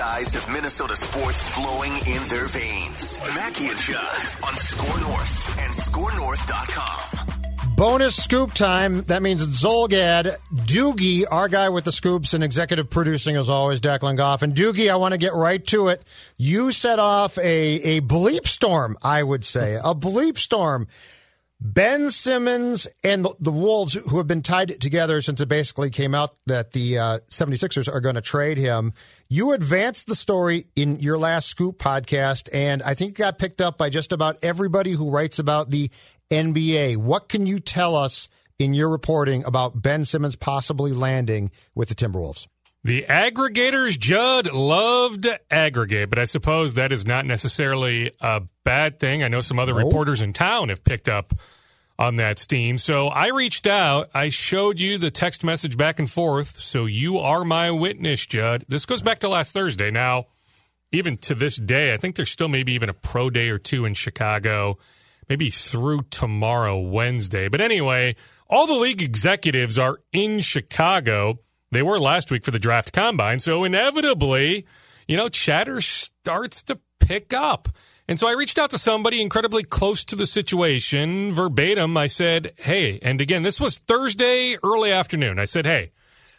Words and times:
Have 0.00 0.48
Minnesota 0.50 0.96
sports 0.96 1.42
flowing 1.42 1.92
in 1.92 2.26
their 2.28 2.46
veins. 2.46 3.20
Mackey 3.34 3.66
and 3.66 3.78
Judd 3.78 4.32
on 4.42 4.54
SKOR 4.54 4.98
North 5.02 5.60
and 5.60 5.74
SKORNorth.com. 5.74 7.76
Bonus 7.76 8.16
scoop 8.16 8.54
time. 8.54 9.02
That 9.02 9.20
means 9.20 9.44
Zulgad, 9.44 10.38
Doogie, 10.54 11.26
our 11.30 11.48
guy 11.48 11.68
with 11.68 11.84
the 11.84 11.92
scoops 11.92 12.32
and 12.32 12.42
executive 12.42 12.88
producing 12.88 13.36
as 13.36 13.50
always, 13.50 13.82
Declan 13.82 14.16
Goff. 14.16 14.40
And 14.40 14.54
Doogie, 14.54 14.90
I 14.90 14.96
want 14.96 15.12
to 15.12 15.18
get 15.18 15.34
right 15.34 15.66
to 15.66 15.88
it. 15.88 16.02
You 16.38 16.72
set 16.72 16.98
off 16.98 17.36
a, 17.36 17.42
a 17.42 18.00
bleep 18.00 18.46
storm, 18.46 18.96
I 19.02 19.22
would 19.22 19.44
say. 19.44 19.74
A 19.74 19.94
bleep 19.94 20.38
storm. 20.38 20.88
Ben 21.62 22.10
Simmons 22.10 22.88
and 23.04 23.26
the, 23.38 23.52
Wolves, 23.52 23.92
who 23.92 24.16
have 24.16 24.26
been 24.26 24.40
tied 24.40 24.80
together 24.80 25.20
since 25.20 25.42
it 25.42 25.48
basically 25.48 25.90
came 25.90 26.14
out 26.14 26.34
that 26.46 26.72
the 26.72 26.98
uh, 26.98 27.18
76ers 27.30 27.92
are 27.92 28.00
going 28.00 28.14
to 28.14 28.22
trade 28.22 28.56
him. 28.56 28.94
You 29.28 29.52
advanced 29.52 30.06
the 30.06 30.14
story 30.14 30.68
in 30.74 31.00
your 31.00 31.18
last 31.18 31.48
Scoop 31.48 31.78
podcast, 31.78 32.48
and 32.54 32.82
I 32.82 32.94
think 32.94 33.10
it 33.10 33.16
got 33.18 33.38
picked 33.38 33.60
up 33.60 33.76
by 33.76 33.90
just 33.90 34.10
about 34.10 34.38
everybody 34.42 34.92
who 34.92 35.10
writes 35.10 35.38
about 35.38 35.68
the 35.68 35.90
NBA. 36.30 36.96
What 36.96 37.28
can 37.28 37.44
you 37.44 37.58
tell 37.58 37.94
us 37.94 38.28
in 38.58 38.72
your 38.72 38.88
reporting 38.88 39.44
about 39.44 39.82
Ben 39.82 40.06
Simmons 40.06 40.36
possibly 40.36 40.92
landing 40.92 41.50
with 41.74 41.90
the 41.90 41.94
Timberwolves? 41.94 42.46
The 42.82 43.04
aggregators, 43.08 43.98
Judd, 43.98 44.50
loved 44.52 45.24
to 45.24 45.38
aggregate, 45.52 46.08
but 46.08 46.18
I 46.18 46.24
suppose 46.24 46.74
that 46.74 46.92
is 46.92 47.06
not 47.06 47.26
necessarily 47.26 48.12
a 48.20 48.42
bad 48.64 48.98
thing. 48.98 49.22
I 49.22 49.28
know 49.28 49.42
some 49.42 49.58
other 49.58 49.74
reporters 49.74 50.22
in 50.22 50.32
town 50.32 50.70
have 50.70 50.82
picked 50.82 51.08
up 51.08 51.34
on 51.98 52.16
that 52.16 52.38
steam. 52.38 52.78
So 52.78 53.08
I 53.08 53.28
reached 53.28 53.66
out. 53.66 54.08
I 54.14 54.30
showed 54.30 54.80
you 54.80 54.96
the 54.96 55.10
text 55.10 55.44
message 55.44 55.76
back 55.76 55.98
and 55.98 56.10
forth. 56.10 56.58
So 56.58 56.86
you 56.86 57.18
are 57.18 57.44
my 57.44 57.70
witness, 57.70 58.24
Judd. 58.24 58.64
This 58.66 58.86
goes 58.86 59.02
back 59.02 59.18
to 59.20 59.28
last 59.28 59.52
Thursday. 59.52 59.90
Now, 59.90 60.28
even 60.90 61.18
to 61.18 61.34
this 61.34 61.56
day, 61.56 61.92
I 61.92 61.98
think 61.98 62.16
there's 62.16 62.30
still 62.30 62.48
maybe 62.48 62.72
even 62.72 62.88
a 62.88 62.94
pro 62.94 63.28
day 63.28 63.50
or 63.50 63.58
two 63.58 63.84
in 63.84 63.92
Chicago, 63.92 64.78
maybe 65.28 65.50
through 65.50 66.04
tomorrow, 66.04 66.80
Wednesday. 66.80 67.48
But 67.48 67.60
anyway, 67.60 68.16
all 68.48 68.66
the 68.66 68.72
league 68.72 69.02
executives 69.02 69.78
are 69.78 69.98
in 70.10 70.40
Chicago 70.40 71.40
they 71.70 71.82
were 71.82 71.98
last 71.98 72.30
week 72.30 72.44
for 72.44 72.50
the 72.50 72.58
draft 72.58 72.92
combine. 72.92 73.38
So 73.38 73.64
inevitably, 73.64 74.66
you 75.06 75.16
know, 75.16 75.28
chatter 75.28 75.80
starts 75.80 76.62
to 76.64 76.80
pick 76.98 77.32
up. 77.32 77.68
And 78.08 78.18
so 78.18 78.26
I 78.26 78.32
reached 78.32 78.58
out 78.58 78.70
to 78.70 78.78
somebody 78.78 79.22
incredibly 79.22 79.62
close 79.62 80.04
to 80.04 80.16
the 80.16 80.26
situation, 80.26 81.32
verbatim. 81.32 81.96
I 81.96 82.08
said, 82.08 82.52
Hey, 82.58 82.98
and 83.02 83.20
again, 83.20 83.44
this 83.44 83.60
was 83.60 83.78
Thursday 83.78 84.56
early 84.64 84.90
afternoon. 84.90 85.38
I 85.38 85.44
said, 85.44 85.64
Hey, 85.64 85.92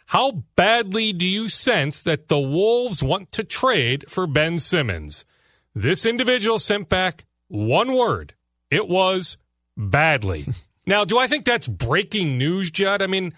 how 0.06 0.44
badly 0.54 1.14
do 1.14 1.24
you 1.24 1.48
sense 1.48 2.02
that 2.02 2.28
the 2.28 2.38
Wolves 2.38 3.02
want 3.02 3.32
to 3.32 3.44
trade 3.44 4.04
for 4.08 4.26
Ben 4.26 4.58
Simmons? 4.58 5.24
This 5.74 6.04
individual 6.04 6.58
sent 6.58 6.90
back 6.90 7.24
one 7.48 7.94
word. 7.94 8.34
It 8.70 8.88
was 8.88 9.38
badly. 9.74 10.46
now, 10.86 11.06
do 11.06 11.18
I 11.18 11.26
think 11.26 11.46
that's 11.46 11.66
breaking 11.66 12.36
news, 12.36 12.70
Judd? 12.70 13.00
I 13.00 13.06
mean, 13.06 13.32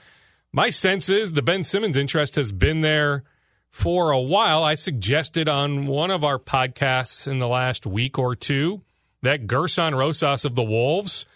my 0.55 0.71
sense 0.71 1.09
is 1.09 1.33
the 1.33 1.43
Ben 1.43 1.65
Simmons 1.65 1.97
interest 1.97 2.37
has 2.37 2.53
been 2.53 2.79
there 2.79 3.25
for 3.73 4.13
a 4.13 4.21
while. 4.21 4.63
I 4.63 4.77
suggested 4.77 5.49
on 5.49 5.85
one 5.85 6.13
of 6.13 6.23
our 6.23 6.39
podcasts 6.39 7.27
in 7.27 7.41
the 7.41 7.49
last 7.49 7.87
week 7.87 8.21
or 8.21 8.37
two 8.37 8.83
that 9.23 9.49
Gersson 9.49 9.97
Rosas 9.97 10.45
of 10.45 10.55
the 10.55 10.63
Wolves 10.63 11.27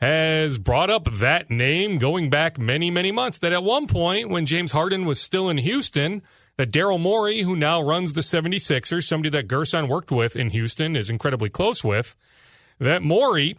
has 0.00 0.56
brought 0.56 0.88
up 0.88 1.04
that 1.04 1.50
name 1.50 1.98
going 1.98 2.30
back 2.30 2.58
many, 2.58 2.90
many 2.90 3.12
months. 3.12 3.38
That 3.40 3.52
at 3.52 3.62
one 3.62 3.86
point, 3.86 4.30
when 4.30 4.46
James 4.46 4.72
Harden 4.72 5.04
was 5.04 5.20
still 5.20 5.50
in 5.50 5.58
Houston, 5.58 6.22
that 6.56 6.72
Daryl 6.72 6.98
Morey, 6.98 7.42
who 7.42 7.54
now 7.54 7.82
runs 7.82 8.14
the 8.14 8.22
76ers, 8.22 9.06
somebody 9.06 9.28
that 9.28 9.48
Gersson 9.48 9.86
worked 9.86 10.10
with 10.10 10.34
in 10.34 10.48
Houston, 10.48 10.96
is 10.96 11.10
incredibly 11.10 11.50
close 11.50 11.84
with, 11.84 12.16
that 12.78 13.02
Morey 13.02 13.58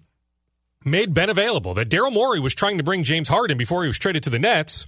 made 0.83 1.13
Ben 1.13 1.29
available. 1.29 1.75
That 1.75 1.89
Daryl 1.89 2.11
Morey 2.11 2.39
was 2.39 2.55
trying 2.55 2.79
to 2.79 2.83
bring 2.83 3.03
James 3.03 3.27
Harden 3.27 3.59
before 3.59 3.83
he 3.83 3.87
was 3.87 3.99
traded 3.99 4.23
to 4.23 4.31
the 4.31 4.39
Nets 4.39 4.87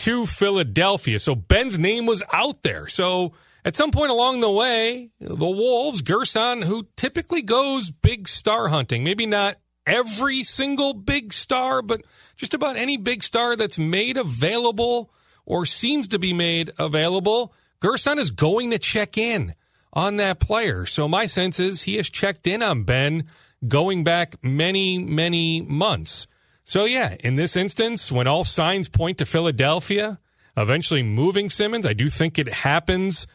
to 0.00 0.26
Philadelphia. 0.26 1.18
So 1.18 1.34
Ben's 1.34 1.78
name 1.78 2.06
was 2.06 2.22
out 2.32 2.62
there. 2.62 2.88
So 2.88 3.32
at 3.64 3.76
some 3.76 3.90
point 3.90 4.10
along 4.10 4.40
the 4.40 4.50
way, 4.50 5.10
the 5.20 5.46
Wolves, 5.46 6.00
Gersson, 6.02 6.64
who 6.64 6.88
typically 6.96 7.42
goes 7.42 7.90
big 7.90 8.26
star 8.26 8.68
hunting, 8.68 9.04
maybe 9.04 9.26
not 9.26 9.56
every 9.86 10.42
single 10.42 10.94
big 10.94 11.32
star, 11.32 11.82
but 11.82 12.02
just 12.36 12.54
about 12.54 12.76
any 12.76 12.96
big 12.96 13.22
star 13.22 13.56
that's 13.56 13.78
made 13.78 14.16
available 14.16 15.12
or 15.44 15.66
seems 15.66 16.08
to 16.08 16.18
be 16.18 16.32
made 16.32 16.70
available, 16.78 17.52
Gersson 17.82 18.18
is 18.18 18.30
going 18.30 18.70
to 18.70 18.78
check 18.78 19.18
in 19.18 19.54
on 19.92 20.16
that 20.16 20.40
player. 20.40 20.86
So 20.86 21.08
my 21.08 21.26
sense 21.26 21.60
is 21.60 21.82
he 21.82 21.96
has 21.96 22.08
checked 22.08 22.46
in 22.46 22.62
on 22.62 22.84
Ben 22.84 23.26
going 23.68 24.04
back 24.04 24.42
many, 24.42 24.98
many 24.98 25.60
months. 25.60 26.26
So, 26.70 26.84
yeah, 26.84 27.16
in 27.18 27.34
this 27.34 27.56
instance, 27.56 28.12
when 28.12 28.28
all 28.28 28.44
signs 28.44 28.88
point 28.88 29.18
to 29.18 29.26
Philadelphia 29.26 30.20
eventually 30.56 31.02
moving 31.02 31.50
Simmons, 31.50 31.84
I 31.84 31.94
do 31.94 32.08
think 32.08 32.38
it 32.38 32.46
happens 32.46 33.26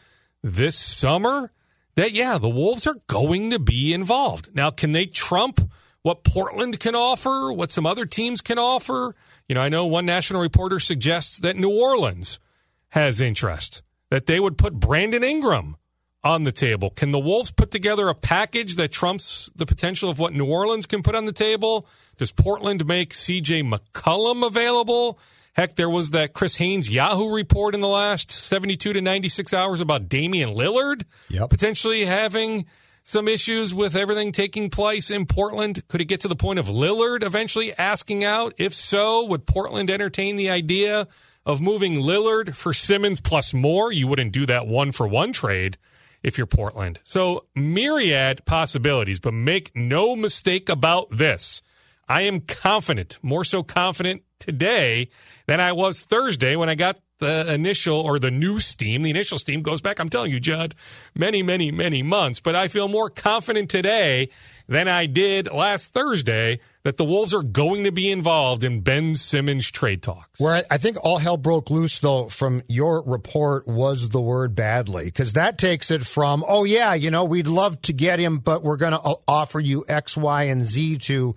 this 0.42 0.78
summer. 0.78 1.52
That, 1.96 2.12
yeah, 2.12 2.38
the 2.38 2.48
Wolves 2.48 2.86
are 2.86 2.96
going 3.08 3.50
to 3.50 3.58
be 3.58 3.92
involved. 3.92 4.54
Now, 4.54 4.70
can 4.70 4.92
they 4.92 5.04
trump 5.04 5.70
what 6.00 6.24
Portland 6.24 6.80
can 6.80 6.94
offer, 6.94 7.52
what 7.52 7.70
some 7.70 7.84
other 7.84 8.06
teams 8.06 8.40
can 8.40 8.58
offer? 8.58 9.14
You 9.50 9.56
know, 9.56 9.60
I 9.60 9.68
know 9.68 9.84
one 9.84 10.06
national 10.06 10.40
reporter 10.40 10.80
suggests 10.80 11.38
that 11.40 11.58
New 11.58 11.78
Orleans 11.78 12.40
has 12.88 13.20
interest, 13.20 13.82
that 14.08 14.24
they 14.24 14.40
would 14.40 14.56
put 14.56 14.80
Brandon 14.80 15.22
Ingram 15.22 15.76
on 16.24 16.42
the 16.42 16.52
table. 16.52 16.90
Can 16.90 17.10
the 17.10 17.18
Wolves 17.18 17.50
put 17.50 17.70
together 17.70 18.08
a 18.08 18.14
package 18.14 18.76
that 18.76 18.92
trumps 18.92 19.50
the 19.54 19.66
potential 19.66 20.10
of 20.10 20.18
what 20.18 20.32
New 20.32 20.46
Orleans 20.46 20.86
can 20.86 21.02
put 21.02 21.14
on 21.14 21.24
the 21.24 21.32
table? 21.32 21.86
Does 22.18 22.32
Portland 22.32 22.86
make 22.86 23.12
CJ 23.12 23.62
McCollum 23.62 24.44
available? 24.44 25.18
Heck, 25.52 25.76
there 25.76 25.88
was 25.88 26.10
that 26.10 26.34
Chris 26.34 26.56
Haynes 26.56 26.90
Yahoo 26.90 27.34
report 27.34 27.74
in 27.74 27.80
the 27.80 27.88
last 27.88 28.30
72 28.30 28.92
to 28.92 29.00
96 29.00 29.54
hours 29.54 29.80
about 29.80 30.08
Damian 30.08 30.50
Lillard 30.50 31.04
yep. 31.30 31.48
potentially 31.48 32.04
having 32.04 32.66
some 33.02 33.28
issues 33.28 33.72
with 33.72 33.94
everything 33.94 34.32
taking 34.32 34.68
place 34.68 35.10
in 35.10 35.26
Portland. 35.26 35.86
Could 35.88 36.00
it 36.00 36.06
get 36.06 36.20
to 36.20 36.28
the 36.28 36.36
point 36.36 36.58
of 36.58 36.66
Lillard 36.66 37.22
eventually 37.22 37.72
asking 37.72 38.24
out? 38.24 38.52
If 38.58 38.74
so, 38.74 39.24
would 39.24 39.46
Portland 39.46 39.90
entertain 39.90 40.36
the 40.36 40.50
idea 40.50 41.06
of 41.46 41.60
moving 41.60 42.02
Lillard 42.02 42.54
for 42.54 42.74
Simmons 42.74 43.20
plus 43.20 43.54
more? 43.54 43.92
You 43.92 44.08
wouldn't 44.08 44.32
do 44.32 44.44
that 44.46 44.66
one 44.66 44.92
for 44.92 45.06
one 45.06 45.32
trade 45.32 45.78
if 46.26 46.36
you're 46.36 46.46
Portland. 46.46 46.98
So, 47.04 47.46
myriad 47.54 48.44
possibilities, 48.44 49.20
but 49.20 49.32
make 49.32 49.70
no 49.76 50.16
mistake 50.16 50.68
about 50.68 51.08
this. 51.10 51.62
I 52.08 52.22
am 52.22 52.40
confident, 52.40 53.18
more 53.22 53.44
so 53.44 53.62
confident 53.62 54.24
today 54.40 55.08
than 55.46 55.60
I 55.60 55.70
was 55.70 56.02
Thursday 56.02 56.56
when 56.56 56.68
I 56.68 56.74
got 56.74 56.98
the 57.18 57.52
initial 57.52 58.00
or 58.00 58.18
the 58.18 58.32
new 58.32 58.58
steam. 58.58 59.02
The 59.02 59.10
initial 59.10 59.38
steam 59.38 59.62
goes 59.62 59.80
back, 59.80 60.00
I'm 60.00 60.08
telling 60.08 60.32
you, 60.32 60.40
Judd, 60.40 60.74
many, 61.14 61.44
many, 61.44 61.70
many 61.70 62.02
months. 62.02 62.40
But 62.40 62.56
I 62.56 62.66
feel 62.66 62.88
more 62.88 63.08
confident 63.08 63.70
today 63.70 64.28
than 64.68 64.88
I 64.88 65.06
did 65.06 65.50
last 65.52 65.94
Thursday 65.94 66.58
that 66.86 66.98
the 66.98 67.04
Wolves 67.04 67.34
are 67.34 67.42
going 67.42 67.82
to 67.82 67.90
be 67.90 68.12
involved 68.12 68.62
in 68.62 68.80
Ben 68.80 69.16
Simmons 69.16 69.68
trade 69.72 70.04
talks. 70.04 70.38
Where 70.38 70.62
I 70.70 70.78
think 70.78 70.98
all 71.02 71.18
hell 71.18 71.36
broke 71.36 71.68
loose, 71.68 71.98
though, 71.98 72.28
from 72.28 72.62
your 72.68 73.02
report 73.02 73.66
was 73.66 74.10
the 74.10 74.20
word 74.20 74.54
badly, 74.54 75.06
because 75.06 75.32
that 75.32 75.58
takes 75.58 75.90
it 75.90 76.06
from, 76.06 76.44
oh, 76.46 76.62
yeah, 76.62 76.94
you 76.94 77.10
know, 77.10 77.24
we'd 77.24 77.48
love 77.48 77.82
to 77.82 77.92
get 77.92 78.20
him, 78.20 78.38
but 78.38 78.62
we're 78.62 78.76
going 78.76 78.92
to 78.92 79.00
uh, 79.00 79.16
offer 79.26 79.58
you 79.58 79.84
X, 79.88 80.16
Y, 80.16 80.44
and 80.44 80.64
Z 80.64 80.98
to 80.98 81.34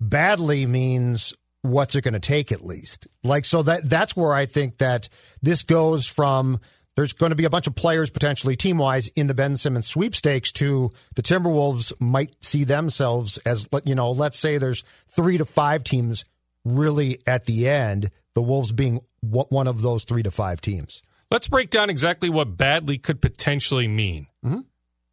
badly 0.00 0.66
means 0.66 1.34
what's 1.62 1.96
it 1.96 2.02
going 2.02 2.14
to 2.14 2.20
take 2.20 2.52
at 2.52 2.64
least. 2.64 3.08
Like, 3.24 3.44
so 3.44 3.64
that 3.64 3.90
that's 3.90 4.14
where 4.14 4.32
I 4.32 4.46
think 4.46 4.78
that 4.78 5.08
this 5.42 5.64
goes 5.64 6.06
from 6.06 6.60
there's 6.96 7.12
going 7.12 7.30
to 7.30 7.36
be 7.36 7.44
a 7.44 7.50
bunch 7.50 7.66
of 7.66 7.74
players 7.74 8.10
potentially 8.10 8.56
team 8.56 8.78
wise 8.78 9.08
in 9.08 9.26
the 9.26 9.34
Ben 9.34 9.56
Simmons 9.56 9.86
sweepstakes 9.86 10.52
to 10.52 10.90
the 11.14 11.22
Timberwolves 11.22 11.92
might 11.98 12.34
see 12.44 12.64
themselves 12.64 13.38
as, 13.38 13.66
you 13.84 13.94
know, 13.94 14.10
let's 14.10 14.38
say 14.38 14.58
there's 14.58 14.84
three 15.08 15.38
to 15.38 15.44
five 15.44 15.84
teams 15.84 16.24
really 16.64 17.20
at 17.26 17.44
the 17.44 17.68
end, 17.68 18.10
the 18.34 18.42
Wolves 18.42 18.72
being 18.72 19.00
one 19.20 19.66
of 19.66 19.82
those 19.82 20.04
three 20.04 20.22
to 20.22 20.30
five 20.30 20.60
teams. 20.60 21.02
Let's 21.30 21.48
break 21.48 21.70
down 21.70 21.88
exactly 21.88 22.28
what 22.28 22.56
badly 22.56 22.98
could 22.98 23.22
potentially 23.22 23.88
mean. 23.88 24.26
Mm-hmm. 24.44 24.60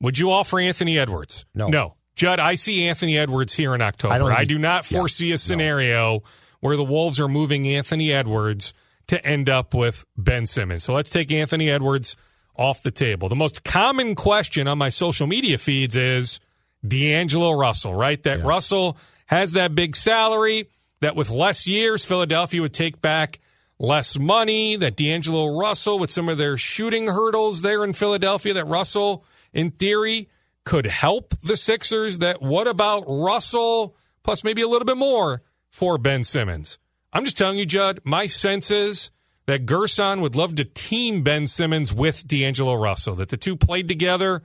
Would 0.02 0.18
you 0.18 0.32
offer 0.32 0.60
Anthony 0.60 1.00
Edwards? 1.00 1.46
No. 1.54 1.68
No. 1.68 1.96
Judd, 2.16 2.40
I 2.40 2.56
see 2.56 2.88
Anthony 2.88 3.18
Edwards 3.18 3.54
here 3.54 3.74
in 3.74 3.82
October. 3.82 4.32
I, 4.32 4.40
I 4.40 4.44
do 4.44 4.58
not 4.58 4.86
foresee 4.86 5.30
yeah, 5.30 5.36
a 5.36 5.38
scenario 5.38 6.16
no. 6.16 6.24
where 6.60 6.75
the 6.75 6.84
Wolves 6.84 7.20
are 7.22 7.30
moving 7.30 7.68
Anthony 7.68 8.12
Edwards 8.12 8.74
to 9.10 9.26
end 9.26 9.50
up 9.50 9.74
with 9.74 10.06
Ben 10.16 10.46
Simmons. 10.46 10.84
So 10.84 10.94
let's 10.94 11.10
take 11.10 11.32
Anthony 11.32 11.70
Edwards 11.70 12.16
off 12.56 12.84
the 12.84 12.92
table. 12.92 13.28
The 13.28 13.36
most 13.36 13.64
common 13.64 14.14
question 14.14 14.68
on 14.68 14.78
my 14.78 14.90
social 14.90 15.26
media 15.26 15.58
feeds 15.58 15.96
is 15.96 16.40
D'Angelo 16.88 17.52
Russell, 17.52 17.94
right? 17.94 18.22
That 18.22 18.38
yes. 18.38 18.46
Russell 18.46 18.98
has 19.26 19.54
that 19.54 19.74
big 19.74 19.96
salary, 19.96 20.70
that 21.02 21.16
with 21.16 21.32
less 21.32 21.68
years, 21.68 22.06
Philadelphia 22.06 22.62
would 22.62 22.74
take 22.74 23.02
back 23.02 23.40
less 23.80 24.20
money, 24.20 24.76
that 24.76 24.96
D'Angelo 24.96 25.58
Russell, 25.58 25.98
with 25.98 26.12
some 26.12 26.30
of 26.30 26.38
their 26.38 26.56
shooting 26.56 27.08
hurdles 27.08 27.64
there 27.64 27.84
in 27.84 27.94
Philadelphia, 27.94 28.54
that 28.54 28.66
Russell, 28.66 29.26
in 29.54 29.72
theory, 29.72 30.30
could 30.66 30.86
help 30.86 31.34
the 31.42 31.58
Sixers. 31.58 32.20
That 32.20 32.44
what 32.44 32.68
about 32.68 33.06
Russell 33.08 33.96
plus 34.22 34.44
maybe 34.44 34.62
a 34.62 34.68
little 34.68 34.86
bit 34.86 34.98
more 34.98 35.42
for 35.72 35.98
Ben 35.98 36.24
Simmons? 36.24 36.78
I'm 37.12 37.26
just 37.26 37.38
telling 37.38 37.58
you, 37.58 37.66
Judd, 37.66 38.00
my 38.04 38.28
sense 38.28 38.70
is 38.70 39.12
that 39.48 39.66
Gersson 39.66 40.22
would 40.22 40.36
love 40.36 40.56
to 40.56 40.66
team 40.66 41.24
Ben 41.24 41.48
Simmons 41.48 41.92
with 41.94 42.28
D'Angelo 42.28 42.76
Russell, 42.76 43.16
that 43.16 43.30
the 43.30 43.38
two 43.38 43.56
played 43.56 43.88
together 43.88 44.44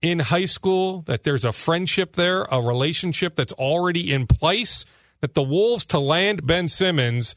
in 0.00 0.18
high 0.18 0.46
school, 0.46 1.02
that 1.02 1.24
there's 1.24 1.44
a 1.44 1.52
friendship 1.52 2.16
there, 2.16 2.42
a 2.44 2.60
relationship 2.60 3.36
that's 3.36 3.52
already 3.54 4.12
in 4.12 4.26
place, 4.26 4.84
that 5.20 5.34
the 5.34 5.42
Wolves 5.42 5.84
to 5.86 5.98
land 5.98 6.46
Ben 6.46 6.68
Simmons, 6.68 7.36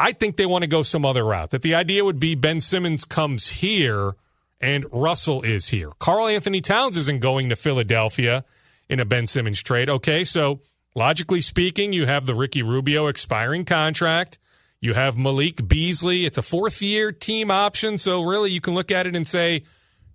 I 0.00 0.12
think 0.12 0.36
they 0.36 0.46
want 0.46 0.62
to 0.62 0.68
go 0.68 0.82
some 0.82 1.06
other 1.06 1.24
route. 1.24 1.50
That 1.50 1.62
the 1.62 1.74
idea 1.74 2.04
would 2.04 2.18
be 2.18 2.34
Ben 2.34 2.60
Simmons 2.60 3.04
comes 3.04 3.48
here 3.48 4.16
and 4.60 4.84
Russell 4.92 5.42
is 5.42 5.68
here. 5.68 5.90
Karl-Anthony 5.98 6.60
Towns 6.60 6.96
isn't 6.96 7.20
going 7.20 7.48
to 7.48 7.56
Philadelphia 7.56 8.44
in 8.88 9.00
a 9.00 9.04
Ben 9.04 9.26
Simmons 9.26 9.62
trade. 9.62 9.88
Okay, 9.88 10.24
so 10.24 10.60
Logically 10.94 11.40
speaking, 11.40 11.92
you 11.92 12.06
have 12.06 12.26
the 12.26 12.34
Ricky 12.34 12.62
Rubio 12.62 13.06
expiring 13.06 13.64
contract. 13.64 14.38
You 14.80 14.94
have 14.94 15.16
Malik 15.16 15.66
Beasley. 15.66 16.26
It's 16.26 16.38
a 16.38 16.42
fourth 16.42 16.82
year 16.82 17.12
team 17.12 17.50
option. 17.50 17.98
So, 17.98 18.22
really, 18.22 18.50
you 18.50 18.60
can 18.60 18.74
look 18.74 18.90
at 18.90 19.06
it 19.06 19.16
and 19.16 19.26
say 19.26 19.62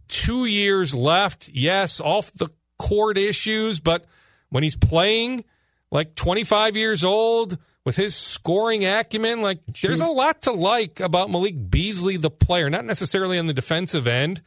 two 0.07 0.45
years 0.45 0.93
left. 0.93 1.49
Yes, 1.49 1.99
off 1.99 2.31
the 2.33 2.49
court 2.77 3.17
issues, 3.17 3.79
but 3.79 4.05
when 4.49 4.63
he's 4.63 4.75
playing 4.75 5.43
like 5.91 6.15
25 6.15 6.75
years 6.77 7.03
old 7.03 7.57
with 7.85 7.95
his 7.95 8.15
scoring 8.15 8.85
acumen, 8.85 9.41
like 9.41 9.59
there's 9.81 10.01
a 10.01 10.07
lot 10.07 10.41
to 10.43 10.51
like 10.51 10.99
about 10.99 11.29
Malik 11.29 11.69
Beasley, 11.69 12.17
the 12.17 12.29
player, 12.29 12.69
not 12.69 12.85
necessarily 12.85 13.39
on 13.39 13.47
the 13.47 13.53
defensive 13.53 14.07
end, 14.07 14.41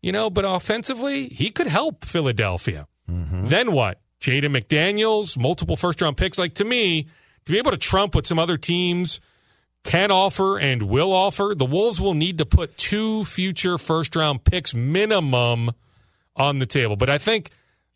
you 0.00 0.12
know, 0.12 0.30
but 0.30 0.44
offensively, 0.44 1.28
he 1.28 1.50
could 1.50 1.66
help 1.66 2.04
Philadelphia. 2.04 2.86
Mm-hmm. 3.10 3.46
Then 3.46 3.72
what? 3.72 4.00
Jaden 4.22 4.56
McDaniels, 4.56 5.36
multiple 5.36 5.76
first 5.76 6.00
round 6.00 6.16
picks. 6.16 6.38
Like 6.38 6.54
to 6.54 6.64
me, 6.64 7.08
to 7.44 7.52
be 7.52 7.58
able 7.58 7.72
to 7.72 7.76
trump 7.76 8.14
what 8.14 8.24
some 8.24 8.38
other 8.38 8.56
teams 8.56 9.20
can 9.82 10.12
offer 10.12 10.58
and 10.58 10.82
will 10.84 11.12
offer, 11.12 11.54
the 11.56 11.64
Wolves 11.64 12.00
will 12.00 12.14
need 12.14 12.38
to 12.38 12.46
put 12.46 12.76
two 12.76 13.24
future 13.24 13.78
first 13.78 14.14
round 14.14 14.44
picks 14.44 14.74
minimum 14.74 15.72
on 16.36 16.60
the 16.60 16.66
table. 16.66 16.94
But 16.94 17.10
I 17.10 17.18
think 17.18 17.50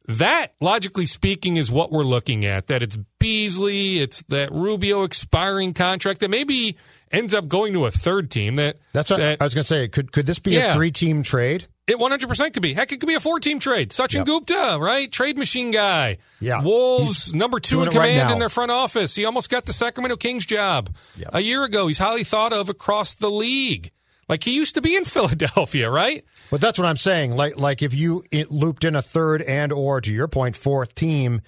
that, 0.08 0.55
logically 0.61 1.06
speaking, 1.06 1.56
is 1.56 1.70
what 1.70 1.93
we're 1.93 2.02
looking 2.02 2.44
at. 2.44 2.67
That 2.67 2.82
it's 2.82 2.99
Beasley, 3.20 4.00
it's 4.00 4.23
that 4.25 4.50
Rubio 4.50 5.05
expiring 5.05 5.75
contract 5.75 6.20
that 6.20 6.31
maybe 6.31 6.76
ends 7.12 7.34
up 7.34 7.46
going 7.46 7.73
to 7.75 7.87
a 7.87 7.93
third 7.93 8.32
team. 8.32 8.56
That 8.56 8.78
that's 8.93 9.11
what 9.11 9.19
that, 9.20 9.40
I 9.40 9.44
was 9.44 9.55
going 9.55 9.62
to 9.62 9.69
say. 9.69 9.87
Could 9.87 10.11
could 10.11 10.26
this 10.26 10.40
be 10.40 10.52
yeah. 10.52 10.73
a 10.73 10.75
three 10.75 10.90
team 10.90 11.23
trade? 11.23 11.69
It 11.87 11.99
100% 11.99 12.53
could 12.53 12.62
be. 12.62 12.75
Heck, 12.75 12.91
it 12.91 12.99
could 12.99 13.06
be 13.06 13.15
a 13.15 13.21
four 13.21 13.38
team 13.38 13.61
trade. 13.61 13.91
Sachin 13.91 14.17
yep. 14.17 14.27
Gupta, 14.27 14.79
right? 14.81 15.11
Trade 15.11 15.38
machine 15.38 15.71
guy. 15.71 16.19
Yeah. 16.41 16.62
Wolves, 16.62 17.27
He's 17.27 17.35
number 17.35 17.61
two 17.61 17.83
in 17.83 17.91
command 17.91 18.25
right 18.25 18.33
in 18.33 18.41
their 18.41 18.49
front 18.49 18.73
office. 18.73 19.15
He 19.15 19.25
almost 19.25 19.50
got 19.50 19.67
the 19.67 19.73
Sacramento 19.73 20.17
Kings 20.17 20.44
job 20.44 20.94
yep. 21.17 21.31
a 21.33 21.41
year 21.41 21.62
ago. 21.62 21.87
He's 21.87 21.99
highly 21.99 22.25
thought 22.25 22.53
of 22.53 22.69
across 22.69 23.15
the 23.15 23.31
league. 23.31 23.93
Like 24.29 24.43
he 24.43 24.56
used 24.56 24.75
to 24.75 24.81
be 24.81 24.97
in 24.97 25.05
Philadelphia, 25.05 25.88
right? 25.88 26.25
But 26.50 26.61
that's 26.61 26.79
what 26.79 26.88
I'm 26.88 26.97
saying. 26.97 27.37
Like, 27.37 27.56
like 27.56 27.83
if 27.83 27.94
you 27.94 28.25
looped 28.50 28.85
in 28.85 28.97
a 28.97 29.03
third 29.03 29.43
and 29.43 29.73
or 29.73 30.00
to 30.00 30.12
your 30.12 30.27
point, 30.27 30.56
fourth 30.56 30.94
team, 30.94 31.41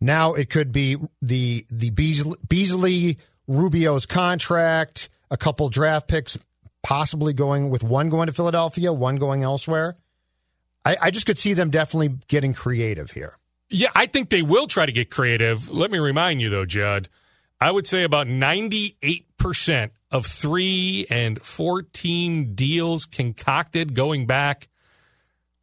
now 0.00 0.34
it 0.34 0.50
could 0.50 0.70
be 0.70 0.96
the 1.22 1.64
the 1.70 1.90
Beasley, 1.90 2.36
Beasley 2.46 3.18
Rubio's 3.46 4.04
contract, 4.04 5.08
a 5.30 5.36
couple 5.36 5.68
draft 5.70 6.08
picks, 6.08 6.38
possibly 6.88 7.34
going 7.34 7.68
with 7.68 7.84
one 7.84 8.08
going 8.08 8.28
to 8.28 8.32
Philadelphia, 8.32 8.90
one 8.90 9.16
going 9.16 9.42
elsewhere. 9.42 9.94
I, 10.86 10.96
I 11.02 11.10
just 11.10 11.26
could 11.26 11.38
see 11.38 11.52
them 11.52 11.68
definitely 11.68 12.18
getting 12.28 12.54
creative 12.54 13.10
here. 13.10 13.36
Yeah, 13.68 13.90
I 13.94 14.06
think 14.06 14.30
they 14.30 14.40
will 14.40 14.66
try 14.66 14.86
to 14.86 14.92
get 14.92 15.10
creative. 15.10 15.68
Let 15.68 15.90
me 15.90 15.98
remind 15.98 16.40
you, 16.40 16.48
though, 16.48 16.64
Judd, 16.64 17.10
I 17.60 17.70
would 17.70 17.86
say 17.86 18.04
about 18.04 18.26
98% 18.26 19.90
of 20.10 20.24
three 20.24 21.06
and 21.10 21.38
14 21.42 22.54
deals 22.54 23.04
concocted 23.04 23.94
going 23.94 24.24
back 24.24 24.68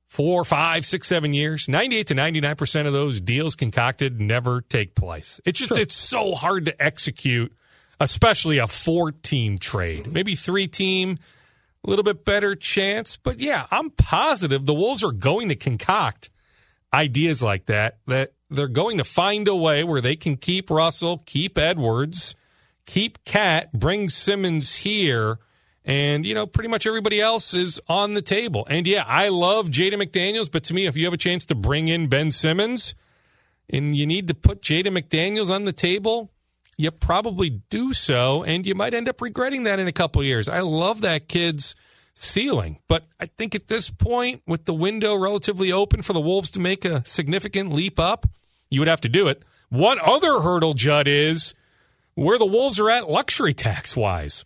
four, 0.07 0.45
five, 0.45 0.85
six, 0.85 1.07
seven 1.07 1.33
years. 1.33 1.67
98 1.67 2.05
to 2.05 2.13
99% 2.13 2.85
of 2.85 2.93
those 2.93 3.19
deals 3.19 3.55
concocted 3.55 4.21
never 4.21 4.61
take 4.61 4.93
place. 4.93 5.41
It's 5.43 5.57
just, 5.57 5.69
sure. 5.69 5.79
it's 5.79 5.95
so 5.95 6.35
hard 6.35 6.65
to 6.65 6.79
execute 6.79 7.51
especially 7.99 8.57
a 8.57 8.67
four 8.67 9.11
team 9.11 9.57
trade. 9.57 10.11
Maybe 10.11 10.35
three 10.35 10.67
team, 10.67 11.17
a 11.83 11.89
little 11.89 12.03
bit 12.03 12.25
better 12.25 12.55
chance. 12.55 13.17
But 13.17 13.39
yeah, 13.39 13.67
I'm 13.71 13.91
positive 13.91 14.65
the 14.65 14.73
Wolves 14.73 15.03
are 15.03 15.11
going 15.11 15.49
to 15.49 15.55
concoct 15.55 16.29
ideas 16.93 17.43
like 17.43 17.65
that, 17.67 17.99
that 18.07 18.33
they're 18.49 18.67
going 18.67 18.97
to 18.97 19.03
find 19.03 19.47
a 19.47 19.55
way 19.55 19.83
where 19.83 20.01
they 20.01 20.15
can 20.15 20.37
keep 20.37 20.69
Russell, 20.69 21.21
keep 21.25 21.57
Edwards, 21.57 22.35
keep 22.85 23.23
KAT, 23.25 23.71
bring 23.73 24.09
Simmons 24.09 24.75
here. 24.75 25.39
And, 25.83 26.25
you 26.25 26.33
know, 26.33 26.47
pretty 26.47 26.69
much 26.69 26.87
everybody 26.87 27.21
else 27.21 27.53
is 27.53 27.79
on 27.87 28.15
the 28.15 28.21
table. 28.21 28.65
And 28.69 28.87
yeah, 28.87 29.03
I 29.05 29.29
love 29.29 29.67
Jaden 29.67 30.01
McDaniels, 30.01 30.51
but 30.51 30.63
to 30.65 30.73
me, 30.73 30.87
if 30.87 30.97
you 30.97 31.05
have 31.05 31.13
a 31.13 31.17
chance 31.17 31.45
to 31.47 31.55
bring 31.55 31.87
in 31.87 32.07
Ben 32.07 32.31
Simmons 32.31 32.95
and 33.69 33.95
you 33.95 34.07
need 34.07 34.27
to 34.27 34.33
put 34.33 34.61
Jaden 34.61 34.97
McDaniels 34.97 35.53
on 35.53 35.65
the 35.65 35.73
table, 35.73 36.31
you 36.77 36.91
probably 36.91 37.61
do 37.69 37.93
so, 37.93 38.43
and 38.43 38.65
you 38.65 38.75
might 38.75 38.93
end 38.93 39.07
up 39.07 39.21
regretting 39.21 39.63
that 39.63 39.79
in 39.79 39.87
a 39.87 39.93
couple 39.93 40.23
years. 40.23 40.49
I 40.49 40.59
love 40.59 41.01
that 41.01 41.27
kid's 41.27 41.75
ceiling, 42.13 42.79
but 42.87 43.03
I 43.19 43.27
think 43.27 43.55
at 43.55 43.67
this 43.67 43.89
point, 43.89 44.41
with 44.47 44.65
the 44.65 44.73
window 44.73 45.15
relatively 45.15 45.71
open 45.71 46.01
for 46.01 46.13
the 46.13 46.21
Wolves 46.21 46.51
to 46.51 46.59
make 46.59 46.85
a 46.85 47.05
significant 47.05 47.71
leap 47.71 47.99
up, 47.99 48.25
you 48.69 48.81
would 48.81 48.87
have 48.87 49.01
to 49.01 49.09
do 49.09 49.27
it. 49.27 49.43
One 49.69 49.97
other 50.03 50.41
hurdle, 50.41 50.73
Judd, 50.73 51.07
is 51.07 51.53
where 52.13 52.37
the 52.37 52.45
Wolves 52.45 52.79
are 52.79 52.89
at 52.89 53.09
luxury 53.09 53.53
tax 53.53 53.95
wise. 53.95 54.45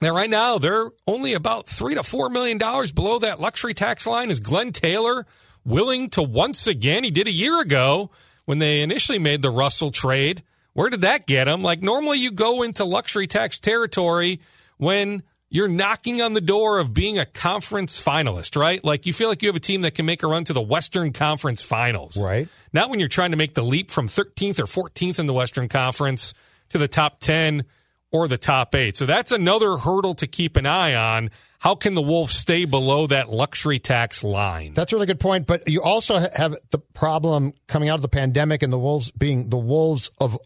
Now, 0.00 0.14
right 0.14 0.30
now, 0.30 0.58
they're 0.58 0.90
only 1.06 1.32
about 1.32 1.68
three 1.68 1.94
to 1.94 2.02
four 2.02 2.28
million 2.28 2.58
dollars 2.58 2.92
below 2.92 3.18
that 3.20 3.40
luxury 3.40 3.72
tax 3.72 4.06
line. 4.06 4.30
Is 4.30 4.40
Glen 4.40 4.72
Taylor 4.72 5.26
willing 5.64 6.10
to 6.10 6.22
once 6.22 6.66
again? 6.66 7.04
He 7.04 7.10
did 7.10 7.28
a 7.28 7.32
year 7.32 7.60
ago 7.60 8.10
when 8.44 8.58
they 8.58 8.80
initially 8.80 9.20
made 9.20 9.42
the 9.42 9.50
Russell 9.50 9.92
trade 9.92 10.42
where 10.74 10.90
did 10.90 11.02
that 11.02 11.26
get 11.26 11.48
him? 11.48 11.62
Like 11.62 11.82
normally 11.82 12.18
you 12.18 12.30
go 12.30 12.62
into 12.62 12.84
luxury 12.84 13.26
tax 13.26 13.58
territory 13.58 14.40
when 14.78 15.22
you're 15.52 15.68
knocking 15.68 16.22
on 16.22 16.32
the 16.32 16.40
door 16.40 16.78
of 16.78 16.94
being 16.94 17.18
a 17.18 17.26
conference 17.26 18.02
finalist, 18.02 18.56
right? 18.56 18.82
Like 18.82 19.04
you 19.04 19.12
feel 19.12 19.28
like 19.28 19.42
you 19.42 19.48
have 19.48 19.56
a 19.56 19.60
team 19.60 19.82
that 19.82 19.94
can 19.94 20.06
make 20.06 20.22
a 20.22 20.26
run 20.26 20.44
to 20.44 20.54
the 20.54 20.62
Western 20.62 21.12
Conference 21.12 21.60
Finals. 21.60 22.16
Right. 22.16 22.48
Not 22.72 22.88
when 22.88 23.00
you're 23.00 23.08
trying 23.08 23.32
to 23.32 23.36
make 23.36 23.54
the 23.54 23.62
leap 23.62 23.90
from 23.90 24.08
13th 24.08 24.58
or 24.58 24.64
14th 24.64 25.18
in 25.18 25.26
the 25.26 25.34
Western 25.34 25.68
Conference 25.68 26.32
to 26.70 26.78
the 26.78 26.88
top 26.88 27.20
10 27.20 27.64
or 28.10 28.28
the 28.28 28.38
top 28.38 28.74
8. 28.74 28.96
So 28.96 29.04
that's 29.04 29.30
another 29.30 29.76
hurdle 29.76 30.14
to 30.16 30.26
keep 30.26 30.56
an 30.56 30.64
eye 30.64 30.94
on. 30.94 31.30
How 31.58 31.74
can 31.74 31.92
the 31.92 32.02
Wolves 32.02 32.34
stay 32.34 32.64
below 32.64 33.06
that 33.08 33.28
luxury 33.28 33.78
tax 33.78 34.24
line? 34.24 34.72
That's 34.72 34.92
a 34.92 34.96
really 34.96 35.06
good 35.06 35.20
point, 35.20 35.46
but 35.46 35.68
you 35.68 35.82
also 35.82 36.18
have 36.18 36.56
the 36.70 36.78
problem 36.78 37.52
coming 37.68 37.90
out 37.90 37.96
of 37.96 38.02
the 38.02 38.08
pandemic 38.08 38.62
and 38.62 38.72
the 38.72 38.78
Wolves 38.78 39.10
being 39.10 39.50
the 39.50 39.58
Wolves 39.58 40.10
of 40.18 40.38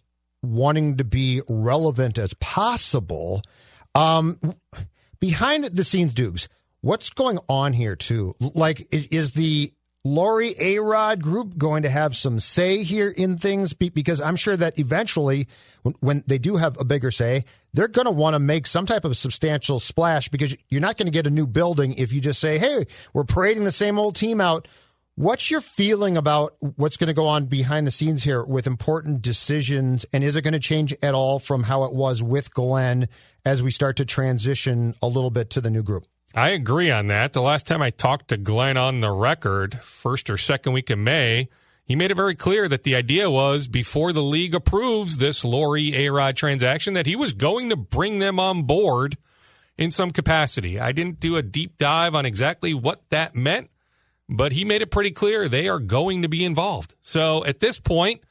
wanting 0.42 0.96
to 0.98 1.04
be 1.04 1.42
relevant 1.48 2.18
as 2.18 2.34
possible. 2.34 3.42
Um, 3.94 4.38
behind 5.20 5.64
the 5.64 5.84
scenes, 5.84 6.14
Dukes, 6.14 6.48
what's 6.80 7.10
going 7.10 7.38
on 7.48 7.72
here 7.72 7.96
too? 7.96 8.34
Like, 8.40 8.86
is 8.92 9.32
the 9.32 9.72
Lore 10.04 10.42
A 10.42 10.78
Rod 10.78 11.20
group 11.20 11.58
going 11.58 11.82
to 11.82 11.90
have 11.90 12.16
some 12.16 12.38
say 12.38 12.82
here 12.82 13.10
in 13.10 13.36
things? 13.36 13.72
Because 13.72 14.20
I'm 14.20 14.36
sure 14.36 14.56
that 14.56 14.78
eventually, 14.78 15.48
when 16.00 16.22
they 16.26 16.38
do 16.38 16.56
have 16.56 16.80
a 16.80 16.84
bigger 16.84 17.10
say, 17.10 17.44
they're 17.72 17.88
going 17.88 18.06
to 18.06 18.10
want 18.10 18.34
to 18.34 18.38
make 18.38 18.66
some 18.66 18.86
type 18.86 19.04
of 19.04 19.16
substantial 19.16 19.80
splash 19.80 20.28
because 20.28 20.56
you're 20.70 20.80
not 20.80 20.96
going 20.96 21.06
to 21.06 21.12
get 21.12 21.26
a 21.26 21.30
new 21.30 21.46
building 21.46 21.94
if 21.94 22.12
you 22.12 22.20
just 22.20 22.40
say, 22.40 22.58
hey, 22.58 22.86
we're 23.12 23.24
parading 23.24 23.64
the 23.64 23.72
same 23.72 23.98
old 23.98 24.16
team 24.16 24.40
out. 24.40 24.68
What's 25.18 25.50
your 25.50 25.62
feeling 25.62 26.18
about 26.18 26.56
what's 26.60 26.98
going 26.98 27.08
to 27.08 27.14
go 27.14 27.26
on 27.26 27.46
behind 27.46 27.86
the 27.86 27.90
scenes 27.90 28.22
here 28.22 28.44
with 28.44 28.66
important 28.66 29.22
decisions? 29.22 30.04
And 30.12 30.22
is 30.22 30.36
it 30.36 30.42
going 30.42 30.52
to 30.52 30.60
change 30.60 30.94
at 31.02 31.14
all 31.14 31.38
from 31.38 31.62
how 31.62 31.84
it 31.84 31.94
was 31.94 32.22
with 32.22 32.52
Glen 32.52 33.08
as 33.42 33.62
we 33.62 33.70
start 33.70 33.96
to 33.96 34.04
transition 34.04 34.94
a 35.00 35.06
little 35.08 35.30
bit 35.30 35.48
to 35.50 35.62
the 35.62 35.70
new 35.70 35.82
group? 35.82 36.04
I 36.34 36.50
agree 36.50 36.90
on 36.90 37.06
that. 37.06 37.32
The 37.32 37.40
last 37.40 37.66
time 37.66 37.80
I 37.80 37.88
talked 37.88 38.28
to 38.28 38.36
Glen 38.36 38.76
on 38.76 39.00
the 39.00 39.10
record, 39.10 39.80
first 39.80 40.28
or 40.28 40.36
second 40.36 40.74
week 40.74 40.90
of 40.90 40.98
May, 40.98 41.48
he 41.86 41.96
made 41.96 42.10
it 42.10 42.16
very 42.16 42.34
clear 42.34 42.68
that 42.68 42.82
the 42.82 42.94
idea 42.94 43.30
was 43.30 43.68
before 43.68 44.12
the 44.12 44.22
league 44.22 44.54
approves 44.54 45.16
this 45.16 45.46
Lore 45.46 45.78
A 45.78 46.10
Rod 46.10 46.36
transaction, 46.36 46.92
that 46.92 47.06
he 47.06 47.16
was 47.16 47.32
going 47.32 47.70
to 47.70 47.76
bring 47.76 48.18
them 48.18 48.38
on 48.38 48.64
board 48.64 49.16
in 49.78 49.90
some 49.90 50.10
capacity. 50.10 50.78
I 50.78 50.92
didn't 50.92 51.20
do 51.20 51.36
a 51.36 51.42
deep 51.42 51.78
dive 51.78 52.14
on 52.14 52.26
exactly 52.26 52.74
what 52.74 53.08
that 53.08 53.34
meant 53.34 53.70
but 54.28 54.52
he 54.52 54.64
made 54.64 54.82
it 54.82 54.90
pretty 54.90 55.10
clear 55.10 55.48
they 55.48 55.68
are 55.68 55.78
going 55.78 56.22
to 56.22 56.28
be 56.28 56.44
involved. 56.44 56.94
So 57.02 57.44
at 57.44 57.60
this 57.60 57.78
point, 57.78 58.22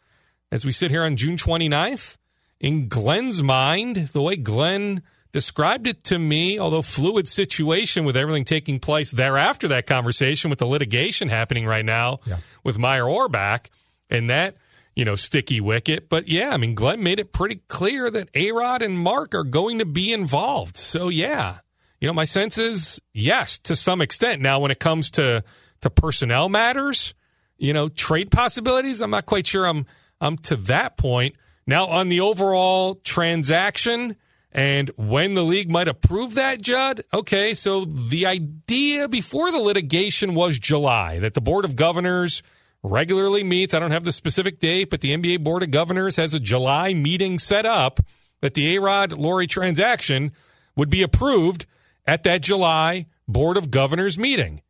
as 0.52 0.66
we 0.66 0.72
sit 0.72 0.92
here 0.92 1.04
on 1.04 1.16
June 1.16 1.38
29th, 1.38 2.18
in 2.60 2.88
Glen's 2.88 3.44
mind, 3.44 4.10
the 4.14 4.22
way 4.22 4.36
Glen 4.36 5.04
described 5.32 5.88
it 5.88 6.04
to 6.06 6.18
me, 6.18 6.58
although 6.58 6.82
fluid 6.82 7.28
situation 7.28 8.06
with 8.06 8.16
everything 8.16 8.46
taking 8.46 8.80
place 8.80 9.12
thereafter 9.12 9.68
that 9.68 9.86
conversation 9.86 10.50
with 10.50 10.60
the 10.60 10.66
litigation 10.66 11.28
happening 11.28 11.66
right 11.66 11.84
now 11.84 12.20
yeah. 12.26 12.38
with 12.64 12.78
Meyer 12.78 13.04
Orbach 13.04 13.68
and 14.10 14.30
that, 14.30 14.56
you 14.96 15.04
know, 15.04 15.18
sticky 15.18 15.60
wicket. 15.60 16.08
But 16.08 16.30
yeah, 16.30 16.52
I 16.52 16.58
mean, 16.58 16.74
Glen 16.74 17.04
made 17.04 17.20
it 17.20 17.34
pretty 17.34 17.62
clear 17.68 18.10
that 18.12 18.30
A-Rod 18.34 18.82
and 18.82 18.98
Marc 18.98 19.36
are 19.36 19.44
going 19.44 19.80
to 19.80 19.86
be 19.86 20.14
involved. 20.14 20.78
So 20.78 21.10
yeah, 21.10 21.60
you 22.00 22.08
know, 22.08 22.14
my 22.14 22.26
sense 22.26 22.58
is 22.58 23.02
yes, 23.14 23.60
to 23.60 23.76
some 23.76 24.02
extent. 24.02 24.42
Now, 24.42 24.60
when 24.60 24.72
it 24.72 24.80
comes 24.80 25.12
to 25.12 25.44
to 25.86 25.90
personnel 25.90 26.50
matters, 26.50 27.14
you 27.58 27.72
know, 27.72 27.88
trade 27.88 28.32
possibilities. 28.32 29.02
I'm 29.02 29.12
not 29.12 29.26
quite 29.26 29.48
sure 29.48 29.66
I'm 29.66 29.86
I'm 30.20 30.38
to 30.40 30.56
that 30.56 30.98
point. 30.98 31.36
Now 31.68 31.86
on 31.86 32.10
the 32.10 32.20
overall 32.22 32.96
transaction 32.96 34.16
and 34.52 34.90
when 34.96 35.34
the 35.34 35.44
league 35.44 35.70
might 35.70 35.88
approve 35.88 36.36
that, 36.36 36.62
Judd. 36.62 37.04
Okay, 37.14 37.54
so 37.54 37.86
the 37.86 38.26
idea 38.26 39.08
before 39.08 39.52
the 39.52 39.60
litigation 39.60 40.34
was 40.34 40.60
July 40.60 41.20
that 41.20 41.34
the 41.34 41.42
Board 41.42 41.66
of 41.66 41.76
Governors 41.76 42.42
regularly 42.82 43.44
meets. 43.44 43.74
I 43.74 43.80
don't 43.80 43.92
have 43.92 44.06
the 44.06 44.12
specific 44.12 44.60
date, 44.60 44.90
but 44.90 45.02
the 45.02 45.16
NBA 45.16 45.44
Board 45.44 45.62
of 45.62 45.72
Governors 45.72 46.16
has 46.16 46.34
a 46.34 46.40
July 46.40 46.94
meeting 46.94 47.38
set 47.38 47.66
up 47.66 48.00
that 48.42 48.54
the 48.54 48.76
A-Rod 48.76 49.14
Lore 49.14 49.46
transaction 49.46 50.32
would 50.76 50.90
be 50.90 51.04
approved 51.04 51.66
at 52.08 52.24
that 52.24 52.42
July 52.42 53.08
Board 53.28 53.58
of 53.58 53.72
Governors 53.72 54.18
meeting. 54.18 54.62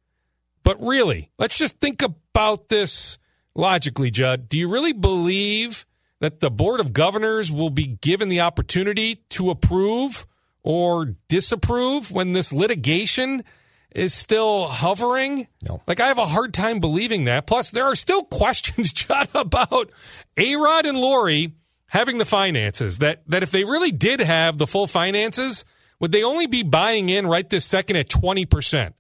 But 0.66 0.82
really, 0.82 1.30
let's 1.38 1.60
just 1.60 1.80
think 1.80 2.02
about 2.02 2.70
this 2.70 3.20
logically, 3.54 4.10
Judd. 4.10 4.50
Do 4.50 4.58
you 4.58 4.68
really 4.68 4.94
believe 4.94 5.86
that 6.20 6.40
the 6.40 6.50
Board 6.50 6.80
of 6.80 6.92
Governors 6.92 7.52
will 7.52 7.70
be 7.70 7.86
given 7.86 8.30
the 8.30 8.42
opportunity 8.42 9.24
to 9.30 9.52
approve 9.52 10.26
or 10.64 11.16
disapprove 11.28 12.10
when 12.10 12.34
this 12.34 12.52
litigation 12.52 13.44
is 13.92 14.12
still 14.12 14.66
hovering? 14.66 15.48
No. 15.62 15.84
Like, 15.86 16.00
I 16.00 16.08
have 16.08 16.18
a 16.18 16.26
hard 16.26 16.52
time 16.52 16.80
believing 16.80 17.26
that. 17.26 17.46
Plus, 17.46 17.70
there 17.70 17.86
are 17.86 17.96
still 17.96 18.24
questions, 18.24 18.92
Judd, 18.92 19.30
about 19.36 19.92
A 20.36 20.56
Rod 20.56 20.88
and 20.88 20.98
Lore 20.98 21.50
having 21.90 22.18
the 22.18 22.26
finances. 22.26 22.98
That, 22.98 23.22
that 23.28 23.44
if 23.44 23.52
they 23.52 23.66
really 23.66 23.92
did 23.92 24.20
have 24.20 24.58
the 24.58 24.66
full 24.66 24.88
finances, 24.88 25.64
would 26.00 26.12
they 26.12 26.24
only 26.24 26.48
be 26.48 26.64
buying 26.64 27.10
in 27.10 27.28
right 27.28 27.48
this 27.48 27.66
second 27.66 27.98
at 27.98 28.10
20%? 28.10 28.94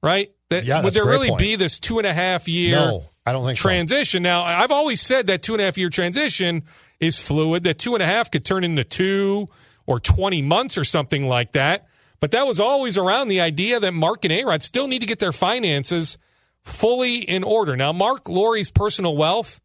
Right? 0.00 0.30
That, 0.52 0.64
yeah, 0.64 0.82
would 0.82 0.94
there 0.94 1.04
really 1.04 1.28
point. 1.28 1.40
be 1.40 1.56
this 1.56 1.78
two 1.78 1.98
and 1.98 2.06
a 2.06 2.12
half 2.12 2.48
year 2.48 2.76
no, 2.76 3.04
I 3.26 3.32
don't 3.32 3.44
think 3.44 3.58
transition? 3.58 4.22
So. 4.22 4.28
Now, 4.28 4.42
I've 4.42 4.70
always 4.70 5.00
said 5.00 5.26
that 5.26 5.42
two 5.42 5.54
and 5.54 5.60
a 5.60 5.64
half 5.64 5.78
year 5.78 5.90
transition 5.90 6.62
is 7.00 7.18
fluid, 7.18 7.62
that 7.64 7.78
two 7.78 7.94
and 7.94 8.02
a 8.02 8.06
half 8.06 8.30
could 8.30 8.44
turn 8.44 8.64
into 8.64 8.84
two 8.84 9.48
or 9.86 9.98
20 9.98 10.42
months 10.42 10.78
or 10.78 10.84
something 10.84 11.28
like 11.28 11.52
that. 11.52 11.88
But 12.20 12.30
that 12.30 12.46
was 12.46 12.60
always 12.60 12.96
around 12.96 13.28
the 13.28 13.40
idea 13.40 13.80
that 13.80 13.92
Marc 13.92 14.24
and 14.24 14.32
A-Rod 14.32 14.62
still 14.62 14.86
need 14.86 15.00
to 15.00 15.06
get 15.06 15.18
their 15.18 15.32
finances 15.32 16.18
fully 16.62 17.16
in 17.16 17.42
order. 17.42 17.76
Now, 17.76 17.92
Marc 17.92 18.28
Lore's 18.28 18.70
personal 18.70 19.16
wealth 19.16 19.60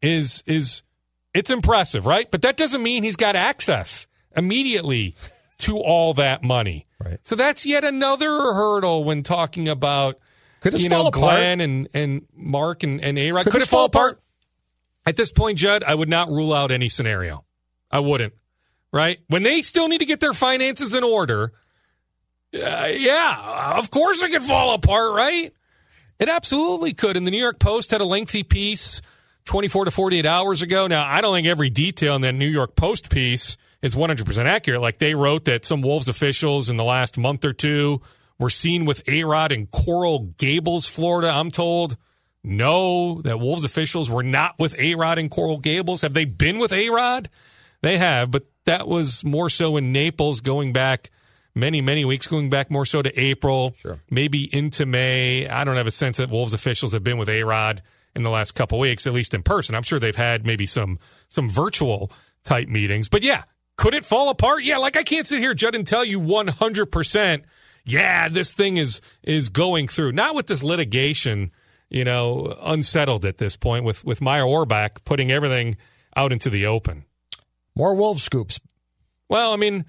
is 0.00 0.42
is 0.46 0.82
it's 1.34 1.50
impressive, 1.50 2.06
right? 2.06 2.30
But 2.30 2.42
that 2.42 2.56
doesn't 2.56 2.82
mean 2.82 3.02
he's 3.02 3.16
got 3.16 3.36
access 3.36 4.06
immediately 4.34 5.14
to 5.58 5.78
all 5.78 6.14
that 6.14 6.42
money. 6.42 6.86
Right. 6.98 7.18
So 7.22 7.36
that's 7.36 7.66
yet 7.66 7.84
another 7.84 8.28
hurdle 8.54 9.04
when 9.04 9.22
talking 9.22 9.68
about 9.68 10.18
could 10.60 10.74
this 10.74 10.82
you 10.82 10.90
fall 10.90 11.04
know, 11.04 11.08
apart? 11.08 11.36
Glen 11.36 11.60
and, 11.60 11.88
and 11.94 12.26
Marc 12.34 12.82
and, 12.82 13.00
and 13.02 13.18
A 13.18 13.32
Rod. 13.32 13.44
Could, 13.44 13.52
Could, 13.52 13.62
it 13.62 13.64
it 13.64 13.68
fall 13.68 13.84
apart? 13.84 14.12
apart? 14.12 14.22
At 15.06 15.16
this 15.16 15.32
point, 15.32 15.58
Judd, 15.58 15.84
I 15.84 15.94
would 15.94 16.08
not 16.08 16.28
rule 16.28 16.52
out 16.52 16.70
any 16.70 16.88
scenario. 16.88 17.44
I 17.90 18.00
wouldn't. 18.00 18.34
Right? 18.92 19.18
When 19.28 19.42
they 19.42 19.62
still 19.62 19.88
need 19.88 19.98
to 19.98 20.06
get 20.06 20.20
their 20.20 20.32
finances 20.32 20.94
in 20.94 21.04
order, 21.04 21.52
uh, 22.54 22.88
yeah, 22.90 23.74
of 23.76 23.90
course 23.90 24.22
it 24.22 24.30
could 24.30 24.42
fall 24.42 24.72
apart, 24.74 25.14
right? 25.14 25.52
It 26.18 26.28
absolutely 26.28 26.94
could. 26.94 27.16
And 27.16 27.26
the 27.26 27.30
New 27.30 27.38
York 27.38 27.58
Post 27.58 27.90
had 27.90 28.00
a 28.00 28.04
lengthy 28.04 28.42
piece 28.42 29.02
24 29.44 29.86
to 29.86 29.90
48 29.90 30.26
hours 30.26 30.62
ago. 30.62 30.86
Now, 30.86 31.06
I 31.06 31.20
don't 31.20 31.34
think 31.34 31.46
every 31.46 31.70
detail 31.70 32.14
in 32.16 32.22
that 32.22 32.32
New 32.32 32.48
York 32.48 32.76
Post 32.76 33.10
piece 33.10 33.56
is 33.82 33.94
100% 33.94 34.44
accurate. 34.46 34.80
Like 34.80 34.98
they 34.98 35.14
wrote 35.14 35.44
that 35.44 35.64
some 35.64 35.82
Wolves 35.82 36.08
officials 36.08 36.68
in 36.68 36.76
the 36.76 36.84
last 36.84 37.16
month 37.18 37.44
or 37.44 37.52
two 37.52 38.00
were 38.38 38.50
seen 38.50 38.84
with 38.84 39.06
A 39.08 39.24
Rod 39.24 39.52
in 39.52 39.66
Coral 39.66 40.34
Gables, 40.38 40.86
Florida. 40.86 41.28
I'm 41.28 41.50
told 41.50 41.96
no, 42.44 43.20
that 43.22 43.40
Wolves 43.40 43.64
officials 43.64 44.10
were 44.10 44.22
not 44.22 44.58
with 44.58 44.78
A 44.78 44.94
Rod 44.94 45.18
in 45.18 45.28
Coral 45.28 45.58
Gables. 45.58 46.02
Have 46.02 46.14
they 46.14 46.24
been 46.24 46.58
with 46.58 46.72
A 46.72 46.88
Rod? 46.88 47.28
They 47.82 47.98
have, 47.98 48.30
but 48.30 48.46
that 48.64 48.88
was 48.88 49.24
more 49.24 49.48
so 49.48 49.76
in 49.76 49.92
Naples 49.92 50.40
going 50.40 50.72
back 50.72 51.10
many, 51.54 51.80
many 51.80 52.04
weeks, 52.04 52.26
going 52.26 52.50
back 52.50 52.70
more 52.70 52.86
so 52.86 53.02
to 53.02 53.20
April, 53.20 53.74
sure. 53.78 54.00
maybe 54.10 54.48
into 54.54 54.86
May. 54.86 55.48
I 55.48 55.64
don't 55.64 55.76
have 55.76 55.86
a 55.86 55.92
sense 55.92 56.18
that 56.18 56.30
Wolves 56.30 56.54
officials 56.54 56.92
have 56.92 57.04
been 57.04 57.18
with 57.18 57.28
A 57.28 57.42
Rod 57.42 57.82
in 58.14 58.22
the 58.22 58.30
last 58.30 58.52
couple 58.52 58.78
weeks, 58.78 59.06
at 59.06 59.12
least 59.12 59.34
in 59.34 59.42
person. 59.42 59.74
I'm 59.74 59.82
sure 59.82 59.98
they've 59.98 60.14
had 60.14 60.46
maybe 60.46 60.66
some 60.66 60.98
some 61.28 61.50
virtual 61.50 62.10
type 62.44 62.68
meetings. 62.68 63.08
But 63.08 63.22
yeah, 63.22 63.44
could 63.76 63.94
it 63.94 64.04
fall 64.04 64.30
apart? 64.30 64.64
Yeah, 64.64 64.78
like 64.78 64.96
I 64.96 65.02
can't 65.02 65.26
sit 65.26 65.40
here, 65.40 65.54
Judd, 65.54 65.74
and 65.74 65.86
tell 65.86 66.04
you 66.04 66.20
100% 66.20 67.42
yeah, 67.84 68.28
this 68.28 68.54
thing 68.54 68.76
is 68.76 69.00
is 69.22 69.48
going 69.48 69.88
through. 69.88 70.12
Not 70.12 70.34
with 70.34 70.46
this 70.46 70.62
litigation, 70.62 71.52
you 71.88 72.04
know, 72.04 72.56
unsettled 72.62 73.24
at 73.24 73.38
this 73.38 73.56
point 73.56 73.84
with 73.84 74.04
with 74.04 74.20
Meyer 74.20 74.44
Orbach 74.44 75.04
putting 75.04 75.30
everything 75.30 75.76
out 76.16 76.32
into 76.32 76.50
the 76.50 76.66
open. 76.66 77.04
More 77.74 77.94
wolf 77.94 78.20
scoops. 78.20 78.60
Well, 79.28 79.52
I 79.52 79.56
mean, 79.56 79.84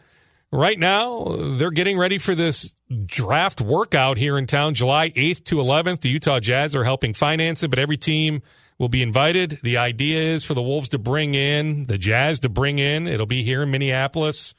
right 0.51 0.77
now 0.77 1.24
they're 1.58 1.72
getting 1.72 1.98
ready 1.98 2.17
for 2.17 2.36
this 2.36 2.75
draft 3.05 3.62
workout 3.62 4.17
here 4.17 4.38
in 4.38 4.46
town, 4.46 4.74
July 4.74 5.10
8th 5.10 5.43
to 5.46 5.55
11th. 5.55 6.01
The 6.01 6.10
Utah 6.10 6.39
Jazz 6.39 6.75
are 6.75 6.84
helping 6.84 7.13
finance 7.13 7.63
it, 7.63 7.69
but 7.69 7.79
every 7.79 7.98
team 7.98 8.41
will 8.77 8.89
be 8.89 9.01
invited. 9.01 9.60
The 9.62 9.77
idea 9.77 10.22
is 10.22 10.43
for 10.43 10.53
the 10.53 10.62
Wolves 10.62 10.89
to 10.89 10.98
bring 10.98 11.36
in, 11.36 11.86
the 11.86 11.98
Jazz 11.98 12.39
to 12.41 12.50
bring 12.50 12.79
in, 12.79 13.08
it'll 13.08 13.25
be 13.25 13.43
here 13.43 13.63
in 13.63 13.72
Minneapolis, 13.72 14.53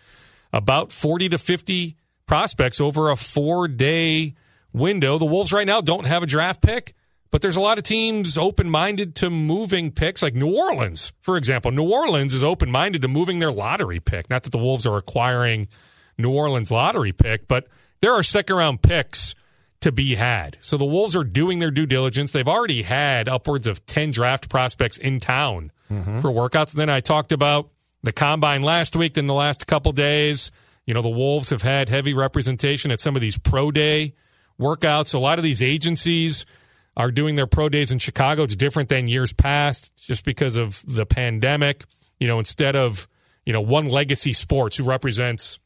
about 0.53 0.93
40 0.93 1.31
to 1.31 1.39
50 1.39 1.97
prospects 2.31 2.81
over 2.81 3.11
a 3.11 3.17
four 3.17 3.67
day 3.67 4.37
window. 4.73 5.19
The 5.19 5.25
Wolves 5.25 5.53
right 5.53 5.67
now 5.67 5.81
don't 5.81 6.07
have 6.07 6.23
a 6.23 6.27
draft 6.27 6.63
pick, 6.63 6.95
but 7.33 7.43
there's 7.43 7.57
a 7.57 7.61
lot 7.61 7.77
of 7.77 7.83
teams 7.83 8.39
open 8.39 8.71
minded 8.71 9.17
to 9.17 9.31
moving 9.31 9.91
picks, 9.91 10.23
like 10.23 10.37
New 10.37 10.55
Orleans, 10.55 11.13
for 11.23 11.37
example. 11.37 11.73
New 11.73 11.91
Orleans 11.91 12.33
is 12.33 12.45
open 12.45 12.71
minded 12.71 13.03
to 13.03 13.09
moving 13.09 13.41
their 13.41 13.51
lottery 13.51 13.99
pick. 13.99 14.31
Not 14.31 14.45
that 14.45 14.51
the 14.51 14.59
Wolves 14.59 14.87
are 14.87 14.97
acquiring 14.97 15.67
New 16.19 16.31
Orleans 16.31 16.71
lottery 16.71 17.11
pick, 17.11 17.49
but 17.49 17.67
there 18.01 18.15
are 18.15 18.23
second 18.23 18.55
round 18.55 18.81
picks 18.81 19.35
to 19.81 19.91
be 19.91 20.15
had. 20.15 20.57
So 20.61 20.77
the 20.77 20.85
Wolves 20.85 21.17
are 21.17 21.25
doing 21.25 21.59
their 21.59 21.73
due 21.73 21.87
diligence. 21.87 22.31
They've 22.31 22.47
already 22.47 22.83
had 22.83 23.29
upwards 23.29 23.67
of 23.67 23.85
10 23.87 24.13
draft 24.13 24.49
prospects 24.49 24.99
in 24.99 25.19
town 25.19 25.73
mm-hmm. 25.91 26.21
for 26.21 26.31
workouts. 26.31 26.75
And 26.75 26.81
then 26.81 26.91
I 26.91 27.01
talked 27.01 27.33
about 27.33 27.71
the 28.05 28.13
combine 28.13 28.63
last 28.63 28.95
week, 28.95 29.15
then 29.15 29.27
the 29.27 29.35
last 29.35 29.67
couple 29.67 29.91
days. 29.91 30.53
You 30.91 30.95
know, 30.95 31.03
the 31.03 31.09
Wolves 31.09 31.51
have 31.51 31.63
had 31.63 31.89
heavy 31.89 32.15
representation 32.15 32.91
at 32.91 32.99
some 32.99 33.15
of 33.15 33.23
these 33.23 33.39
pro 33.39 33.71
day 33.71 34.13
workouts. 34.61 35.15
A 35.15 35.21
lot 35.21 35.39
of 35.39 35.45
these 35.45 35.63
agencies 35.63 36.45
are 36.97 37.13
doing 37.13 37.37
their 37.37 37.47
pro 37.47 37.69
days 37.69 37.93
in 37.93 38.01
Chicago. 38.01 38.43
It's 38.43 38.57
different 38.57 38.89
than 38.89 39.07
years 39.07 39.33
past 39.33 39.97
just 39.97 40.25
because 40.25 40.57
of 40.57 40.83
the 40.85 41.07
pandemic. 41.07 41.85
You 42.19 42.27
know, 42.27 42.41
instead 42.41 42.75
of 42.75 43.07
you 43.47 43.53
know, 43.53 43.61
One 43.61 43.87
Legacy 43.87 44.33
Sports, 44.33 44.79
who 44.79 44.83
represents, 44.83 45.61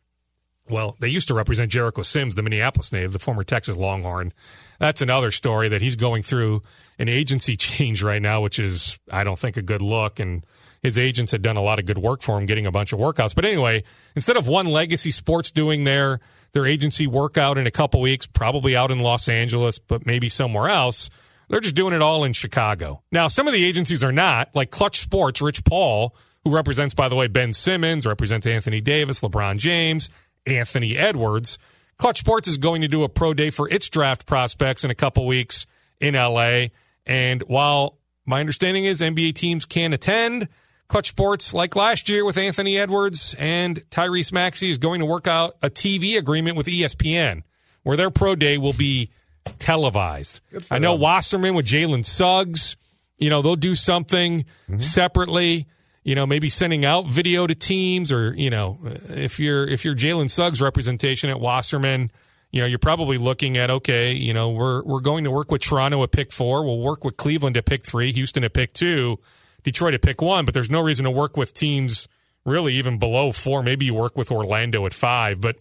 well, 0.69 0.95
they 1.01 1.09
used 1.09 1.29
to 1.29 1.35
represent 1.35 1.73
Jericho 1.73 2.03
Sims, 2.03 2.35
the 2.35 2.43
Minneapolis 2.43 2.93
native, 2.93 3.15
the 3.15 3.19
former 3.19 3.45
Texas 3.45 3.79
Longhorn. 3.79 4.31
That's 4.79 5.01
another 5.01 5.31
story 5.31 5.71
that 5.71 5.81
he's 5.81 5.97
going 5.97 6.23
through 6.23 6.61
an 6.99 7.09
agency 7.09 7.57
change 7.59 8.03
right 8.03 8.21
now, 8.21 8.43
which 8.43 8.59
is, 8.59 8.99
I 9.11 9.25
don't 9.25 9.39
think, 9.39 9.57
a 9.57 9.63
good 9.63 9.81
look. 9.81 10.21
And 10.21 10.45
his 10.85 10.99
agents 10.99 11.33
had 11.33 11.41
done 11.41 11.57
a 11.57 11.63
lot 11.63 11.79
of 11.79 11.87
good 11.87 11.97
work 11.97 12.21
for 12.21 12.39
him, 12.39 12.45
getting 12.45 12.67
a 12.67 12.71
bunch 12.71 12.93
of 12.93 12.99
workouts. 12.99 13.35
But 13.35 13.47
anyway, 13.47 13.85
instead 14.15 14.37
of 14.37 14.47
One 14.47 14.67
Legacy 14.67 15.11
Sports 15.11 15.51
doing 15.51 15.85
their 15.85 16.21
their 16.53 16.67
agency 16.67 17.07
workout 17.07 17.57
in 17.57 17.67
a 17.67 17.71
couple 17.71 18.01
weeks, 18.03 18.27
probably 18.27 18.77
out 18.77 18.91
in 18.91 19.01
Los 19.01 19.29
Angeles, 19.29 19.79
but 19.79 20.07
maybe 20.07 20.29
somewhere 20.29 20.69
else. 20.69 21.11
They're 21.49 21.61
just 21.61 21.75
doing 21.75 21.95
it 21.95 22.03
all 22.03 22.23
in 22.23 22.33
Chicago. 22.33 23.03
Now, 23.11 23.29
some 23.29 23.49
of 23.49 23.55
the 23.55 23.65
agencies 23.65 24.05
are 24.05 24.13
not, 24.13 24.55
like 24.55 24.71
Clutch 24.71 25.01
Sports, 25.01 25.43
Rich 25.43 25.65
Paul, 25.65 26.15
who 26.45 26.55
represents, 26.55 26.95
by 26.95 27.09
the 27.09 27.17
way, 27.17 27.27
Ben 27.27 27.53
Simmons, 27.53 28.07
represents 28.07 28.47
Anthony 28.47 28.81
Davis, 28.81 29.21
LeBron 29.21 29.57
James, 29.57 30.11
Anthony 30.47 30.97
Edwards. 30.97 31.59
Clutch 31.97 32.19
Sports 32.19 32.47
is 32.47 32.59
going 32.59 32.83
to 32.83 32.89
do 32.89 33.03
a 33.03 33.09
pro 33.09 33.35
day 33.35 33.51
for 33.51 33.69
its 33.69 33.89
draft 33.89 34.27
prospects 34.27 34.85
in 34.85 34.91
a 34.91 34.95
couple 34.95 35.27
weeks 35.27 35.67
in 36.01 36.15
LA. 36.15 36.67
And 37.05 37.43
while 37.43 37.99
my 38.27 38.41
understanding 38.41 38.85
is 38.85 39.01
NBA 39.01 39.35
teams 39.35 39.65
can 39.65 39.93
attend, 39.93 40.49
Clutch 40.89 41.09
Sports, 41.09 41.55
like 41.55 41.77
last 41.77 42.09
year 42.09 42.25
with 42.25 42.37
Anthony 42.37 42.79
Edwards 42.79 43.35
and 43.39 43.79
Tyrese 43.91 44.33
Maxey, 44.33 44.71
is 44.71 44.79
going 44.79 45.01
to 45.01 45.07
work 45.07 45.27
out 45.27 45.57
a 45.63 45.71
TV 45.71 46.17
agreement 46.17 46.57
with 46.57 46.67
ESPN 46.67 47.43
where 47.83 47.97
their 47.97 48.11
pro 48.11 48.35
day 48.35 48.59
will 48.59 48.73
be 48.73 49.11
televised. 49.59 50.41
I 50.71 50.79
know 50.79 50.93
them. 50.93 51.01
Wasserman 51.01 51.55
with 51.55 51.67
Jalen 51.67 52.05
Suggs, 52.05 52.77
you 53.19 53.31
know, 53.31 53.43
they'll 53.43 53.57
do 53.57 53.75
something 53.75 54.45
mm-hmm. 54.69 54.79
separately 54.79 55.67
you 56.05 56.15
know, 56.15 56.27
maybe 56.27 56.51
sending 56.51 56.85
out 56.85 57.07
video 57.07 57.47
to 57.47 57.55
teams 57.55 58.13
or, 58.13 58.35
you 58.35 58.51
know, 58.51 58.79
if 59.09 59.41
you're 59.41 59.67
if 59.67 59.85
you're 59.85 59.95
Jalen 59.95 60.31
Suggs 60.31 60.61
representation 60.61 61.31
at 61.31 61.41
Wasserman, 61.41 62.11
you 62.53 62.61
know, 62.61 62.67
you're 62.67 62.79
probably 62.79 63.17
looking 63.17 63.57
at 63.57 63.71
okay, 63.71 64.13
you 64.13 64.35
know, 64.35 64.51
we're 64.51 64.85
we're 64.85 65.01
going 65.01 65.25
to 65.25 65.31
work 65.31 65.51
with 65.51 65.63
Toronto 65.63 66.03
at 66.05 66.13
pick 66.13 66.31
four, 66.31 66.63
we'll 66.63 66.79
work 66.79 67.05
with 67.05 67.17
Cleveland 67.17 67.57
at 67.57 67.65
pick 67.65 67.87
three, 67.87 68.13
Houston 68.13 68.45
at 68.45 68.53
pick 68.53 68.75
two, 68.75 69.19
Detroit 69.65 69.93
to 69.93 69.99
pick 69.99 70.23
one, 70.23 70.45
but 70.45 70.55
there's 70.55 70.71
no 70.71 70.81
reason 70.81 71.05
to 71.05 71.11
work 71.11 71.37
with 71.37 71.53
teams 71.53 72.07
really 72.45 72.75
even 72.75 72.99
below 72.99 73.33
four. 73.33 73.63
Maybe 73.63 73.87
you 73.87 73.95
work 73.95 74.17
with 74.17 74.31
Orlando 74.31 74.87
at 74.87 74.95
five, 74.95 75.41
but 75.41 75.57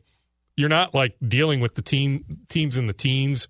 you're 0.55 0.69
not 0.69 0.93
like 0.93 1.15
dealing 1.25 1.59
with 1.59 1.75
the 1.75 1.81
team 1.81 2.45
teams 2.49 2.77
in 2.77 2.85
the 2.85 2.93
teens 2.93 3.47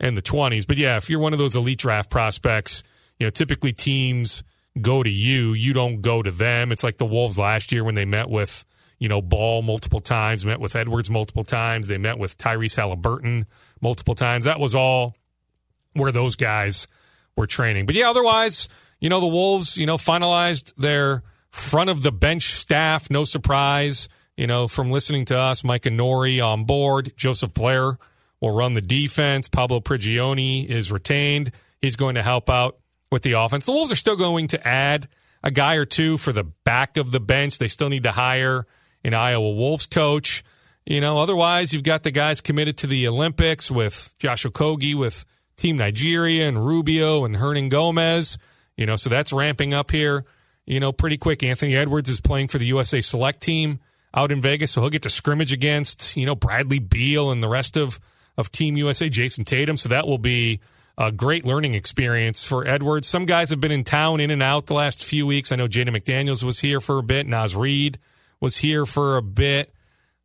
and 0.00 0.16
the 0.16 0.22
twenties. 0.22 0.64
But 0.64 0.78
yeah, 0.78 0.96
if 0.96 1.10
you're 1.10 1.18
one 1.18 1.32
of 1.32 1.38
those 1.38 1.56
elite 1.56 1.78
draft 1.78 2.08
prospects, 2.08 2.82
you 3.18 3.26
know, 3.26 3.30
typically 3.30 3.72
teams 3.72 4.42
go 4.80 5.02
to 5.02 5.10
you. 5.10 5.52
You 5.52 5.72
don't 5.72 6.00
go 6.00 6.22
to 6.22 6.30
them. 6.30 6.70
It's 6.72 6.84
like 6.84 6.98
the 6.98 7.04
Wolves 7.04 7.36
last 7.36 7.72
year 7.72 7.82
when 7.82 7.96
they 7.96 8.04
met 8.04 8.30
with, 8.30 8.64
you 8.98 9.08
know, 9.08 9.20
Ball 9.20 9.62
multiple 9.62 10.00
times, 10.00 10.44
met 10.44 10.60
with 10.60 10.76
Edwards 10.76 11.10
multiple 11.10 11.44
times. 11.44 11.88
They 11.88 11.98
met 11.98 12.18
with 12.18 12.38
Tyrese 12.38 12.76
Haliburton 12.78 13.46
multiple 13.80 14.14
times. 14.14 14.44
That 14.44 14.60
was 14.60 14.76
all 14.76 15.16
where 15.94 16.12
those 16.12 16.36
guys 16.36 16.86
were 17.36 17.46
training. 17.46 17.86
But 17.86 17.96
yeah, 17.96 18.08
otherwise, 18.08 18.68
you 19.00 19.08
know, 19.08 19.20
the 19.20 19.26
Wolves, 19.26 19.76
you 19.76 19.86
know, 19.86 19.96
finalized 19.96 20.74
their 20.76 21.22
front 21.50 21.90
of 21.90 22.02
the 22.02 22.12
bench 22.12 22.52
staff. 22.54 23.10
No 23.10 23.24
surprise, 23.24 24.08
you 24.36 24.46
know, 24.46 24.68
from 24.68 24.90
listening 24.90 25.24
to 25.26 25.38
us, 25.38 25.64
Micah 25.64 25.90
Nori 25.90 26.44
on 26.44 26.64
board. 26.64 27.12
Joseph 27.16 27.54
Blair 27.54 27.98
will 28.40 28.50
run 28.52 28.72
the 28.72 28.80
defense. 28.80 29.48
Pablo 29.48 29.80
Prigioni 29.80 30.66
is 30.66 30.92
retained. 30.92 31.52
He's 31.80 31.96
going 31.96 32.16
to 32.16 32.22
help 32.22 32.50
out 32.50 32.78
with 33.10 33.22
the 33.22 33.32
offense. 33.32 33.66
The 33.66 33.72
Wolves 33.72 33.92
are 33.92 33.96
still 33.96 34.16
going 34.16 34.48
to 34.48 34.68
add 34.68 35.08
a 35.42 35.50
guy 35.50 35.74
or 35.74 35.84
two 35.84 36.18
for 36.18 36.32
the 36.32 36.44
back 36.44 36.96
of 36.96 37.12
the 37.12 37.20
bench. 37.20 37.58
They 37.58 37.68
still 37.68 37.88
need 37.88 38.02
to 38.02 38.12
hire 38.12 38.66
an 39.04 39.14
Iowa 39.14 39.52
Wolves 39.52 39.86
coach. 39.86 40.44
You 40.84 41.00
know, 41.00 41.18
otherwise 41.18 41.72
you've 41.72 41.82
got 41.82 42.02
the 42.02 42.10
guys 42.10 42.40
committed 42.40 42.78
to 42.78 42.86
the 42.86 43.06
Olympics 43.08 43.70
with 43.70 44.14
Josh 44.18 44.44
Okogie, 44.44 44.94
with 44.94 45.24
Team 45.56 45.76
Nigeria 45.76 46.48
and 46.48 46.64
Rubio 46.64 47.24
and 47.24 47.36
Hernangomez. 47.36 48.38
You 48.78 48.86
know, 48.86 48.96
so 48.96 49.10
that's 49.10 49.32
ramping 49.32 49.74
up 49.74 49.90
here. 49.90 50.24
You 50.64 50.80
know, 50.80 50.92
pretty 50.92 51.18
quick. 51.18 51.42
Anthony 51.42 51.76
Edwards 51.76 52.08
is 52.08 52.20
playing 52.20 52.48
for 52.48 52.58
the 52.58 52.66
USA 52.66 53.00
Select 53.00 53.40
team 53.40 53.80
out 54.14 54.32
in 54.32 54.40
Vegas, 54.40 54.70
so 54.70 54.80
he'll 54.80 54.90
get 54.90 55.02
to 55.02 55.10
scrimmage 55.10 55.52
against 55.52 56.16
you 56.16 56.24
know 56.24 56.34
Bradley 56.34 56.78
Beal 56.78 57.30
and 57.30 57.42
the 57.42 57.48
rest 57.48 57.76
of 57.76 58.00
of 58.38 58.52
Team 58.52 58.76
USA, 58.76 59.10
Jayson 59.10 59.44
Tatum. 59.44 59.76
So 59.76 59.88
that 59.88 60.06
will 60.06 60.18
be 60.18 60.60
a 60.96 61.10
great 61.10 61.44
learning 61.44 61.74
experience 61.74 62.44
for 62.44 62.66
Edwards. 62.66 63.08
Some 63.08 63.26
guys 63.26 63.50
have 63.50 63.60
been 63.60 63.72
in 63.72 63.82
town, 63.82 64.20
in 64.20 64.30
and 64.30 64.42
out 64.42 64.66
the 64.66 64.74
last 64.74 65.04
few 65.04 65.26
weeks. 65.26 65.50
I 65.50 65.56
know 65.56 65.66
Jaden 65.66 65.96
McDaniels 65.96 66.44
was 66.44 66.60
here 66.60 66.80
for 66.80 66.98
a 66.98 67.02
bit. 67.02 67.26
Naz 67.26 67.56
Reid 67.56 67.98
was 68.40 68.58
here 68.58 68.86
for 68.86 69.16
a 69.16 69.22
bit. 69.22 69.74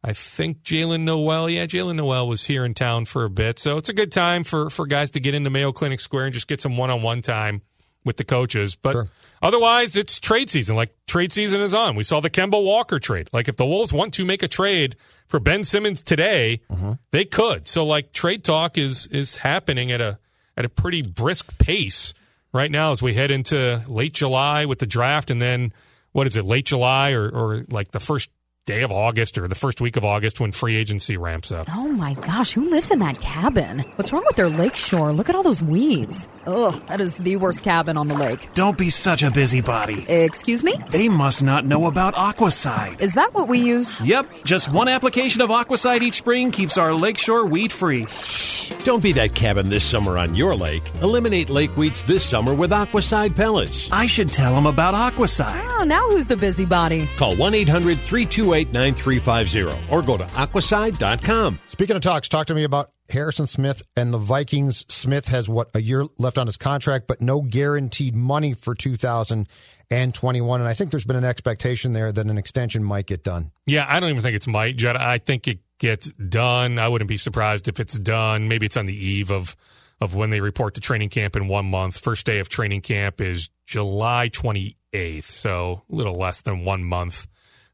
I 0.04 0.14
think 0.14 0.64
Jaylen 0.64 1.02
Nowell, 1.02 1.50
yeah, 1.50 1.66
Jaylen 1.66 1.96
Nowell 1.96 2.28
was 2.28 2.46
here 2.46 2.66
in 2.66 2.74
town 2.74 3.06
for 3.06 3.24
a 3.24 3.30
bit. 3.30 3.58
So 3.58 3.78
it's 3.78 3.90
a 3.90 3.94
good 3.94 4.12
time 4.12 4.44
for, 4.44 4.70
for 4.70 4.86
guys 4.86 5.12
to 5.12 5.20
get 5.20 5.34
into 5.34 5.50
Mayo 5.50 5.72
Clinic 5.72 6.00
Square 6.00 6.26
and 6.26 6.34
just 6.34 6.48
get 6.48 6.60
some 6.60 6.76
one 6.76 6.90
on 6.92 7.02
one 7.02 7.22
time 7.22 7.62
with 8.06 8.18
the 8.18 8.24
coaches. 8.24 8.76
But 8.76 8.94
sure. 8.94 9.08
otherwise, 9.42 9.96
it's 9.96 10.20
trade 10.20 10.50
season. 10.50 10.76
Like 10.76 10.94
trade 11.08 11.32
season 11.32 11.62
is 11.62 11.74
on. 11.74 11.96
We 11.96 12.04
saw 12.04 12.20
the 12.20 12.30
Kemba 12.30 12.64
Walker 12.64 13.00
trade. 13.00 13.30
Like 13.34 13.48
if 13.48 13.56
the 13.56 13.66
Wolves 13.66 13.94
want 13.94 14.14
to 14.16 14.26
make 14.26 14.44
a 14.44 14.48
trade 14.48 14.96
for 15.28 15.40
Ben 15.40 15.64
Simmons 15.64 16.02
today, 16.02 16.62
mm-hmm. 16.72 16.94
they 17.12 17.26
could. 17.26 17.68
So 17.68 17.86
like 17.86 18.14
trade 18.14 18.44
talk 18.44 18.78
is 18.78 19.08
is 19.08 19.38
happening 19.38 19.92
at 19.92 20.02
a 20.02 20.20
at 20.56 20.66
a 20.66 20.70
pretty 20.70 21.02
brisk 21.02 21.58
pace 21.58 22.14
right 22.54 22.72
now 22.72 22.92
as 22.92 23.02
we 23.02 23.14
head 23.14 23.32
into 23.32 23.84
late 23.88 24.14
July 24.14 24.66
with 24.66 24.80
the 24.80 24.86
draft, 24.86 25.32
and 25.32 25.42
then 25.42 25.74
what 26.12 26.28
is 26.28 26.38
it, 26.38 26.46
late 26.46 26.66
July 26.66 27.12
or, 27.12 27.28
or 27.28 27.66
like 27.70 27.92
the 27.92 28.00
first 28.00 28.30
day 28.66 28.84
of 28.84 28.94
August 28.94 29.38
or 29.38 29.46
the 29.50 29.56
first 29.56 29.82
week 29.82 29.98
of 29.98 30.06
August 30.06 30.40
when 30.40 30.54
free 30.54 30.78
agency 30.78 31.18
ramps 31.18 31.52
up. 31.52 31.68
Oh 31.76 31.92
my 31.92 32.14
gosh, 32.14 32.54
who 32.54 32.70
lives 32.70 32.92
in 32.92 33.00
that 33.00 33.20
cabin? 33.20 33.80
What's 33.98 34.14
wrong 34.14 34.24
with 34.26 34.38
their 34.38 34.48
lakeshore? 34.48 35.12
Look 35.12 35.28
at 35.28 35.36
all 35.36 35.44
those 35.44 35.62
weeds. 35.62 36.30
Ugh, 36.48 36.82
that 36.88 37.02
is 37.02 37.18
the 37.18 37.36
worst 37.36 37.62
cabin 37.62 37.98
on 37.98 38.08
the 38.08 38.14
lake. 38.14 38.54
Don't 38.54 38.78
be 38.78 38.90
such 38.90 39.22
a 39.22 39.32
busybody. 39.32 40.10
Excuse 40.10 40.64
me? 40.64 40.76
They 40.92 41.10
must 41.10 41.44
not 41.44 41.66
know 41.66 41.88
about 41.88 42.16
Aquacide. 42.16 43.02
Is 43.02 43.16
that 43.16 43.34
what 43.34 43.50
we 43.50 43.60
use? 43.60 44.00
Yep, 44.00 44.28
just 44.46 44.72
one 44.72 44.88
application 44.88 45.42
of 45.42 45.50
Aquacide 45.50 46.02
each 46.02 46.16
spring 46.16 46.50
keeps 46.52 46.78
our 46.78 46.94
lakeshore 46.94 47.46
weed 47.46 47.74
free. 47.74 48.06
Shh. 48.06 48.72
Don't 48.86 49.04
be 49.04 49.12
that 49.12 49.36
cabin 49.36 49.68
this 49.70 49.84
summer 49.84 50.18
on 50.18 50.36
your 50.36 50.56
lake. 50.56 50.84
Eliminate 51.02 51.50
lake 51.50 51.76
weeds 51.76 52.02
this 52.04 52.24
summer 52.24 52.54
with 52.54 52.72
Aquacide 52.72 53.36
pellets. 53.36 53.92
I 53.92 54.06
should 54.06 54.30
tell 54.30 54.56
them 54.56 54.68
about 54.68 54.94
Aquacide. 54.94 55.68
Oh, 55.68 55.84
now 55.84 56.08
who's 56.10 56.28
the 56.28 56.38
busybody? 56.38 57.08
Call 57.18 57.36
1 57.36 57.54
800 57.54 57.98
328 57.98 58.53
9350 58.62 59.64
or 59.92 60.02
go 60.02 60.18
to 60.18 60.24
aquacide.com. 60.26 61.60
Speaking 61.68 61.96
of 61.96 62.02
talks, 62.02 62.30
talk 62.30 62.48
to 62.48 62.56
me 62.56 62.64
about 62.64 62.92
Harrison 63.10 63.48
Smith 63.48 63.82
and 63.96 64.14
the 64.14 64.18
Vikings. 64.18 64.86
Smith 64.94 65.28
has 65.28 65.50
what 65.50 65.70
a 65.74 65.82
year 65.82 66.06
left 66.20 66.38
on 66.38 66.48
his 66.48 66.58
contract, 66.58 67.08
but 67.08 67.22
no 67.22 67.42
guaranteed 67.42 68.16
money 68.16 68.54
for 68.54 68.76
2021. 68.76 70.62
And 70.62 70.70
I 70.70 70.74
think 70.74 70.92
there's 70.92 71.06
been 71.06 71.16
an 71.16 71.26
expectation 71.26 71.94
there 71.94 72.12
that 72.12 72.26
an 72.26 72.38
extension 72.38 72.84
might 72.84 73.08
get 73.08 73.24
done. 73.24 73.52
Yeah, 73.66 73.86
I 73.90 74.00
don't 74.00 74.12
even 74.12 74.22
think 74.22 74.36
it's 74.36 74.48
might, 74.48 74.78
Jed. 74.78 74.98
I 74.98 75.18
think 75.18 75.48
it 75.48 75.60
gets 75.80 76.12
done. 76.12 76.78
I 76.78 76.88
wouldn't 76.88 77.10
be 77.10 77.18
surprised 77.18 77.68
if 77.68 77.80
it's 77.80 77.98
done. 77.98 78.48
Maybe 78.48 78.68
it's 78.68 78.78
on 78.78 78.86
the 78.86 78.96
eve 78.96 79.32
of 79.32 79.56
of 80.00 80.16
when 80.16 80.32
they 80.32 80.42
report 80.42 80.76
to 80.76 80.82
training 80.82 81.10
camp 81.10 81.36
in 81.36 81.48
one 81.48 81.66
month. 81.66 81.98
First 81.98 82.26
day 82.26 82.40
of 82.40 82.50
training 82.50 82.82
camp 82.82 83.22
is 83.22 83.50
July 83.66 84.30
28th, 84.30 85.24
so 85.24 85.84
a 85.90 85.96
little 85.96 86.16
less 86.16 86.42
than 86.42 86.66
one 86.66 86.84
month 86.84 87.26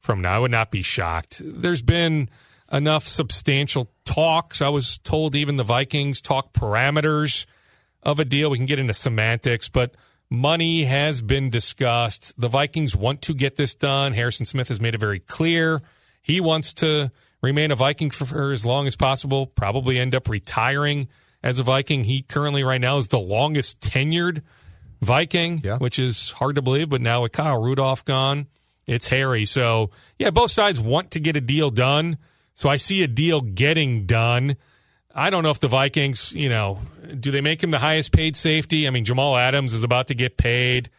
from 0.01 0.21
now. 0.21 0.35
I 0.35 0.39
would 0.39 0.51
not 0.51 0.71
be 0.71 0.81
shocked. 0.81 1.41
There's 1.43 1.81
been 1.81 2.29
enough 2.71 3.07
substantial 3.07 3.91
talks. 4.05 4.61
I 4.61 4.69
was 4.69 4.97
told 4.99 5.35
even 5.35 5.55
the 5.55 5.63
Vikings 5.63 6.21
talk 6.21 6.53
parameters 6.53 7.45
of 8.03 8.19
a 8.19 8.25
deal. 8.25 8.49
We 8.49 8.57
can 8.57 8.65
get 8.65 8.79
into 8.79 8.93
semantics, 8.93 9.69
but 9.69 9.95
money 10.29 10.85
has 10.85 11.21
been 11.21 11.49
discussed. 11.49 12.33
The 12.39 12.47
Vikings 12.47 12.95
want 12.95 13.21
to 13.23 13.33
get 13.33 13.55
this 13.55 13.75
done. 13.75 14.13
Harrison 14.13 14.45
Smith 14.45 14.69
has 14.69 14.79
made 14.79 14.95
it 14.95 14.99
very 14.99 15.19
clear. 15.19 15.81
He 16.21 16.39
wants 16.39 16.73
to 16.75 17.11
remain 17.41 17.71
a 17.71 17.75
Viking 17.75 18.09
for, 18.09 18.51
as 18.51 18.65
long 18.65 18.87
as 18.87 18.95
possible, 18.95 19.47
probably 19.47 19.97
end 19.97 20.13
up 20.13 20.29
retiring 20.29 21.07
as 21.41 21.59
a 21.59 21.63
Viking. 21.63 22.03
He 22.03 22.21
currently, 22.21 22.63
right 22.63 22.81
now, 22.81 22.97
is 22.97 23.07
the 23.07 23.19
longest 23.19 23.79
tenured 23.79 24.43
Viking, 25.01 25.61
yeah. 25.63 25.77
which 25.77 25.97
is 25.97 26.31
hard 26.31 26.55
to 26.55 26.61
believe, 26.61 26.89
but 26.89 27.01
now 27.01 27.21
with 27.21 27.31
Kyle 27.31 27.61
Rudolph 27.61 28.03
gone, 28.03 28.47
it's 28.89 29.07
hairy. 29.07 29.45
So, 29.45 29.91
yeah, 30.17 30.31
both 30.31 30.51
sides 30.51 30.79
want 30.79 31.11
to 31.11 31.19
get 31.19 31.35
a 31.35 31.41
deal 31.41 31.69
done. 31.69 32.17
So 32.55 32.69
I 32.69 32.77
see 32.77 33.03
a 33.03 33.07
deal 33.07 33.39
getting 33.39 34.05
done. 34.05 34.57
I 35.13 35.29
don't 35.29 35.43
know 35.43 35.49
if 35.49 35.59
the 35.59 35.67
Vikings, 35.67 36.33
you 36.33 36.49
know, 36.49 36.79
do 37.19 37.31
they 37.31 37.41
make 37.41 37.63
him 37.63 37.71
the 37.71 37.79
highest 37.79 38.11
paid 38.11 38.35
safety? 38.35 38.87
I 38.87 38.89
mean, 38.89 39.05
Jamal 39.05 39.37
Adams 39.37 39.73
is 39.73 39.83
about 39.83 40.07
to 40.07 40.15
get 40.15 40.37
paid. 40.37 40.89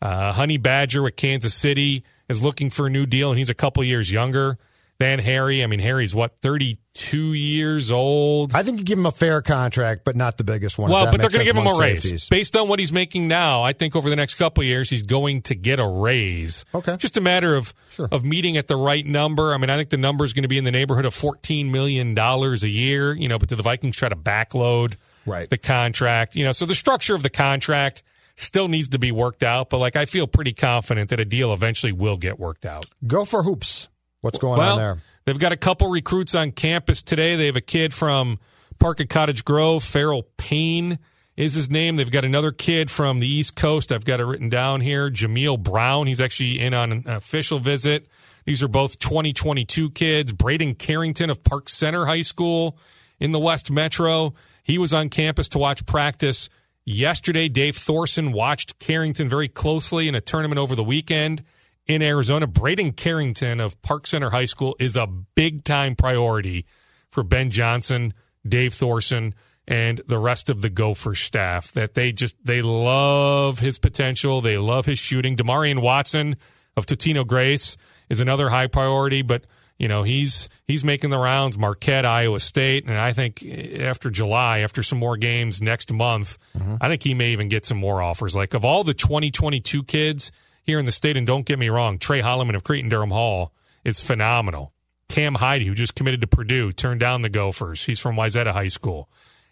Uh, 0.00 0.32
Honey 0.32 0.56
Badger 0.56 1.02
with 1.02 1.16
Kansas 1.16 1.54
City 1.54 2.04
is 2.28 2.42
looking 2.42 2.70
for 2.70 2.86
a 2.86 2.90
new 2.90 3.04
deal, 3.04 3.30
and 3.30 3.38
he's 3.38 3.50
a 3.50 3.54
couple 3.54 3.82
years 3.84 4.10
younger 4.10 4.56
than 4.98 5.18
Harry. 5.18 5.62
I 5.62 5.66
mean, 5.66 5.80
Harry's 5.80 6.14
what, 6.14 6.40
32 6.40 6.76
22 7.00 7.32
years 7.32 7.90
old. 7.90 8.54
I 8.54 8.62
think 8.62 8.78
you 8.78 8.84
give 8.84 8.98
him 8.98 9.06
a 9.06 9.10
fair 9.12 9.42
contract, 9.42 10.02
but 10.04 10.16
not 10.16 10.36
the 10.36 10.44
biggest 10.44 10.78
one. 10.78 10.90
Well, 10.90 11.06
but 11.06 11.20
they're 11.20 11.30
going 11.30 11.40
to 11.40 11.44
give 11.44 11.56
him 11.56 11.66
a 11.66 11.78
raise. 11.78 12.02
safeties. 12.02 12.28
Based 12.28 12.56
on 12.56 12.68
what 12.68 12.78
he's 12.78 12.92
making 12.92 13.28
now, 13.28 13.62
I 13.62 13.72
think 13.72 13.96
over 13.96 14.10
the 14.10 14.16
next 14.16 14.34
couple 14.34 14.62
of 14.62 14.66
years, 14.66 14.90
he's 14.90 15.02
going 15.02 15.42
to 15.42 15.54
get 15.54 15.80
a 15.80 15.86
raise. 15.86 16.64
Okay. 16.74 16.96
Just 16.96 17.16
a 17.16 17.20
matter 17.20 17.54
of, 17.54 17.72
Sure. 17.90 18.08
of 18.12 18.24
meeting 18.24 18.56
at 18.56 18.68
the 18.68 18.76
right 18.76 19.04
number. 19.04 19.54
I 19.54 19.58
mean, 19.58 19.70
I 19.70 19.76
think 19.76 19.90
the 19.90 19.96
number 19.96 20.24
is 20.24 20.32
going 20.32 20.42
to 20.42 20.48
be 20.48 20.58
in 20.58 20.64
the 20.64 20.70
neighborhood 20.70 21.04
of 21.06 21.14
$14 21.14 21.70
million 21.70 22.16
a 22.18 22.54
year, 22.66 23.12
you 23.14 23.28
know, 23.28 23.38
but 23.38 23.48
do 23.48 23.56
the 23.56 23.62
Vikings 23.62 23.96
try 23.96 24.08
to 24.08 24.16
backload 24.16 24.94
Right. 25.26 25.48
the 25.50 25.58
contract? 25.58 26.36
You 26.36 26.44
know, 26.44 26.52
so 26.52 26.66
the 26.66 26.74
structure 26.74 27.14
of 27.14 27.22
the 27.22 27.30
contract 27.30 28.02
still 28.36 28.68
needs 28.68 28.88
to 28.90 28.98
be 28.98 29.12
worked 29.12 29.42
out, 29.42 29.70
but 29.70 29.78
like 29.78 29.96
I 29.96 30.06
feel 30.06 30.26
pretty 30.26 30.52
confident 30.52 31.10
that 31.10 31.20
a 31.20 31.24
deal 31.24 31.52
eventually 31.52 31.92
will 31.92 32.16
get 32.16 32.38
worked 32.38 32.64
out. 32.64 32.86
Gopher 33.06 33.42
hoops. 33.42 33.88
What's 34.22 34.38
going 34.38 34.58
well, 34.58 34.72
on 34.72 34.78
there? 34.78 34.98
They've 35.24 35.38
got 35.38 35.52
a 35.52 35.56
couple 35.56 35.88
recruits 35.88 36.34
on 36.34 36.52
campus 36.52 37.02
today. 37.02 37.36
They 37.36 37.46
have 37.46 37.56
a 37.56 37.60
kid 37.60 37.92
from 37.92 38.38
Park 38.78 39.00
at 39.00 39.08
Cottage 39.08 39.44
Grove, 39.44 39.84
Farrell 39.84 40.22
Payne 40.36 40.98
is 41.40 41.54
his 41.54 41.70
name. 41.70 41.94
They've 41.94 42.10
got 42.10 42.24
another 42.24 42.52
kid 42.52 42.90
from 42.90 43.18
the 43.18 43.26
East 43.26 43.56
Coast. 43.56 43.92
I've 43.92 44.04
got 44.04 44.20
it 44.20 44.24
written 44.24 44.50
down 44.50 44.82
here. 44.82 45.10
Jameel 45.10 45.58
Brown. 45.62 46.06
He's 46.06 46.20
actually 46.20 46.60
in 46.60 46.74
on 46.74 46.92
an 46.92 47.04
official 47.06 47.58
visit. 47.58 48.06
These 48.44 48.62
are 48.62 48.68
both 48.68 48.98
2022 48.98 49.90
kids. 49.90 50.32
Braden 50.32 50.74
Carrington 50.74 51.30
of 51.30 51.42
Park 51.42 51.70
Center 51.70 52.04
High 52.04 52.20
School 52.20 52.78
in 53.18 53.32
the 53.32 53.38
West 53.38 53.70
Metro. 53.70 54.34
He 54.62 54.76
was 54.76 54.92
on 54.92 55.08
campus 55.08 55.48
to 55.50 55.58
watch 55.58 55.86
practice 55.86 56.50
yesterday. 56.84 57.48
Dave 57.48 57.76
Thorson 57.76 58.32
watched 58.32 58.78
Carrington 58.78 59.28
very 59.28 59.48
closely 59.48 60.08
in 60.08 60.14
a 60.14 60.20
tournament 60.20 60.58
over 60.58 60.74
the 60.74 60.84
weekend 60.84 61.42
in 61.90 62.02
Arizona. 62.02 62.46
Braden 62.46 62.92
Carrington 62.92 63.60
of 63.60 63.80
Park 63.82 64.06
Center 64.06 64.30
High 64.30 64.44
School 64.44 64.76
is 64.78 64.96
a 64.96 65.06
big 65.06 65.64
time 65.64 65.96
priority 65.96 66.64
for 67.10 67.24
Ben 67.24 67.50
Johnson, 67.50 68.14
Dave 68.46 68.74
Thorson, 68.74 69.34
and 69.66 70.00
the 70.06 70.18
rest 70.18 70.48
of 70.48 70.62
the 70.62 70.70
Gopher 70.70 71.16
staff. 71.16 71.72
That 71.72 71.94
they 71.94 72.12
just 72.12 72.36
they 72.44 72.62
love 72.62 73.58
his 73.58 73.78
potential. 73.78 74.40
They 74.40 74.56
love 74.56 74.86
his 74.86 75.00
shooting. 75.00 75.36
Demarion 75.36 75.82
Watson 75.82 76.36
of 76.76 76.86
Totino 76.86 77.26
Grace 77.26 77.76
is 78.08 78.20
another 78.20 78.48
high 78.50 78.68
priority, 78.68 79.22
but 79.22 79.44
you 79.76 79.88
know 79.88 80.04
he's 80.04 80.48
he's 80.68 80.84
making 80.84 81.10
the 81.10 81.18
rounds. 81.18 81.58
Marquette, 81.58 82.06
Iowa 82.06 82.38
State, 82.38 82.86
and 82.86 82.96
I 82.96 83.12
think 83.12 83.42
eh, 83.44 83.82
after 83.82 84.10
July, 84.10 84.60
after 84.60 84.84
some 84.84 85.00
more 85.00 85.16
games 85.16 85.60
next 85.60 85.92
month, 85.92 86.38
mm-hmm. 86.56 86.76
I 86.80 86.88
think 86.88 87.02
he 87.02 87.14
may 87.14 87.30
even 87.30 87.48
get 87.48 87.66
some 87.66 87.78
more 87.78 88.00
offers. 88.00 88.36
Like 88.36 88.54
of 88.54 88.64
all 88.64 88.84
the 88.84 88.94
2022 88.94 89.82
kids 89.82 90.30
here 90.62 90.78
in 90.78 90.86
the 90.86 90.92
state, 90.92 91.16
and 91.16 91.26
don't 91.26 91.46
get 91.46 91.58
me 91.58 91.68
wrong, 91.68 91.98
Tre 91.98 92.20
Holloman 92.22 92.54
of 92.54 92.64
Cretin-Derham 92.64 93.10
Hall 93.10 93.52
is 93.84 94.00
phenomenal. 94.00 94.72
Cam 95.08 95.34
Heide, 95.34 95.62
who 95.62 95.74
just 95.74 95.94
committed 95.94 96.20
to 96.20 96.26
Purdue, 96.26 96.70
turned 96.72 97.00
down 97.00 97.22
the 97.22 97.28
Gophers. 97.28 97.84
He's 97.84 97.98
from 97.98 98.16
Wayzata 98.16 98.52
High 98.52 98.68
School. 98.68 99.08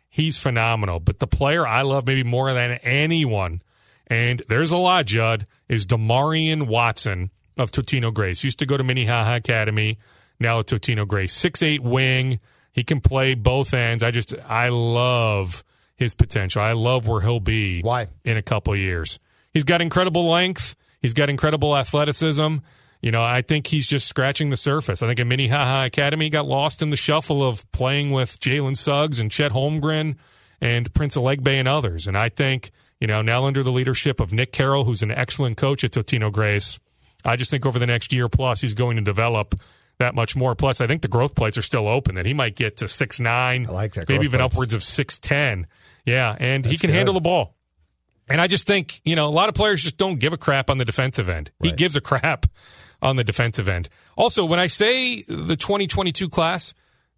He's 0.08 0.38
phenomenal. 0.38 1.00
But 1.00 1.18
the 1.18 1.26
player 1.26 1.66
I 1.66 1.82
love 1.82 2.06
maybe 2.06 2.22
more 2.22 2.52
than 2.52 2.72
anyone, 2.82 3.62
and 4.06 4.42
there's 4.48 4.70
a 4.70 4.76
lot, 4.76 5.06
Judd, 5.06 5.46
is 5.68 5.84
Demarion 5.84 6.66
Watson 6.66 7.30
of 7.56 7.72
Totino 7.72 8.14
Grace. 8.14 8.44
Used 8.44 8.60
to 8.60 8.66
go 8.66 8.76
to 8.76 8.84
Minnehaha 8.84 9.34
Academy, 9.36 9.98
now 10.38 10.60
at 10.60 10.66
Totino 10.66 11.06
Grace. 11.06 11.32
Six 11.32 11.62
eight 11.62 11.82
wing. 11.82 12.38
He 12.72 12.84
can 12.84 13.00
play 13.00 13.34
both 13.34 13.74
ends. 13.74 14.04
I 14.04 14.12
just 14.12 14.34
I 14.48 14.68
love 14.68 15.64
his 15.96 16.14
potential. 16.14 16.62
I 16.62 16.72
love 16.72 17.08
where 17.08 17.20
he'll 17.20 17.40
be 17.40 17.82
Why? 17.82 18.06
in 18.24 18.36
a 18.36 18.42
couple 18.42 18.72
of 18.72 18.78
years. 18.78 19.18
He's 19.52 19.64
got 19.64 19.80
incredible 19.80 20.28
length. 20.28 20.76
He's 21.00 21.12
got 21.12 21.30
incredible 21.30 21.76
athleticism. 21.76 22.56
You 23.00 23.10
know, 23.12 23.22
I 23.22 23.42
think 23.42 23.68
he's 23.68 23.86
just 23.86 24.08
scratching 24.08 24.50
the 24.50 24.56
surface. 24.56 25.02
I 25.02 25.06
think 25.06 25.20
at 25.20 25.26
Minnehaha 25.26 25.84
Academy 25.84 26.30
got 26.30 26.46
lost 26.46 26.82
in 26.82 26.90
the 26.90 26.96
shuffle 26.96 27.46
of 27.46 27.70
playing 27.70 28.10
with 28.10 28.40
Jalen 28.40 28.76
Suggs 28.76 29.20
and 29.20 29.30
Chet 29.30 29.52
Holmgren 29.52 30.16
and 30.60 30.92
Prince 30.92 31.16
Aligbe 31.16 31.48
and 31.48 31.68
others. 31.68 32.08
And 32.08 32.18
I 32.18 32.28
think, 32.28 32.72
you 33.00 33.06
know, 33.06 33.22
now 33.22 33.44
under 33.44 33.62
the 33.62 33.70
leadership 33.70 34.18
of 34.18 34.32
Nick 34.32 34.50
Carroll, 34.50 34.84
who's 34.84 35.02
an 35.02 35.12
excellent 35.12 35.56
coach 35.56 35.84
at 35.84 35.92
Totino 35.92 36.32
Grace, 36.32 36.80
I 37.24 37.36
just 37.36 37.52
think 37.52 37.64
over 37.64 37.78
the 37.78 37.86
next 37.86 38.12
year 38.12 38.28
plus 38.28 38.60
he's 38.60 38.74
going 38.74 38.96
to 38.96 39.02
develop 39.02 39.54
that 39.98 40.14
much 40.14 40.36
more. 40.36 40.54
Plus, 40.54 40.80
I 40.80 40.86
think 40.86 41.02
the 41.02 41.08
growth 41.08 41.34
plates 41.34 41.58
are 41.58 41.62
still 41.62 41.88
open 41.88 42.14
that 42.14 42.26
he 42.26 42.34
might 42.34 42.56
get 42.56 42.78
to 42.78 42.88
six 42.88 43.20
nine, 43.20 43.66
I 43.68 43.72
like 43.72 43.94
that 43.94 44.08
maybe 44.08 44.24
even 44.24 44.38
plates. 44.38 44.54
upwards 44.54 44.74
of 44.74 44.82
six 44.82 45.18
ten. 45.18 45.66
Yeah, 46.04 46.36
and 46.38 46.64
he 46.64 46.78
can 46.78 46.90
good. 46.90 46.96
handle 46.96 47.14
the 47.14 47.20
ball. 47.20 47.54
And 48.30 48.40
I 48.40 48.46
just 48.46 48.66
think, 48.66 49.00
you 49.04 49.16
know, 49.16 49.26
a 49.26 49.30
lot 49.30 49.48
of 49.48 49.54
players 49.54 49.82
just 49.82 49.96
don't 49.96 50.18
give 50.18 50.32
a 50.32 50.36
crap 50.36 50.70
on 50.70 50.78
the 50.78 50.84
defensive 50.84 51.28
end. 51.28 51.50
He 51.62 51.72
gives 51.72 51.96
a 51.96 52.00
crap 52.00 52.46
on 53.00 53.16
the 53.16 53.24
defensive 53.24 53.68
end. 53.68 53.88
Also, 54.16 54.44
when 54.44 54.58
I 54.58 54.66
say 54.66 55.22
the 55.22 55.56
2022 55.56 56.28
class, 56.28 56.74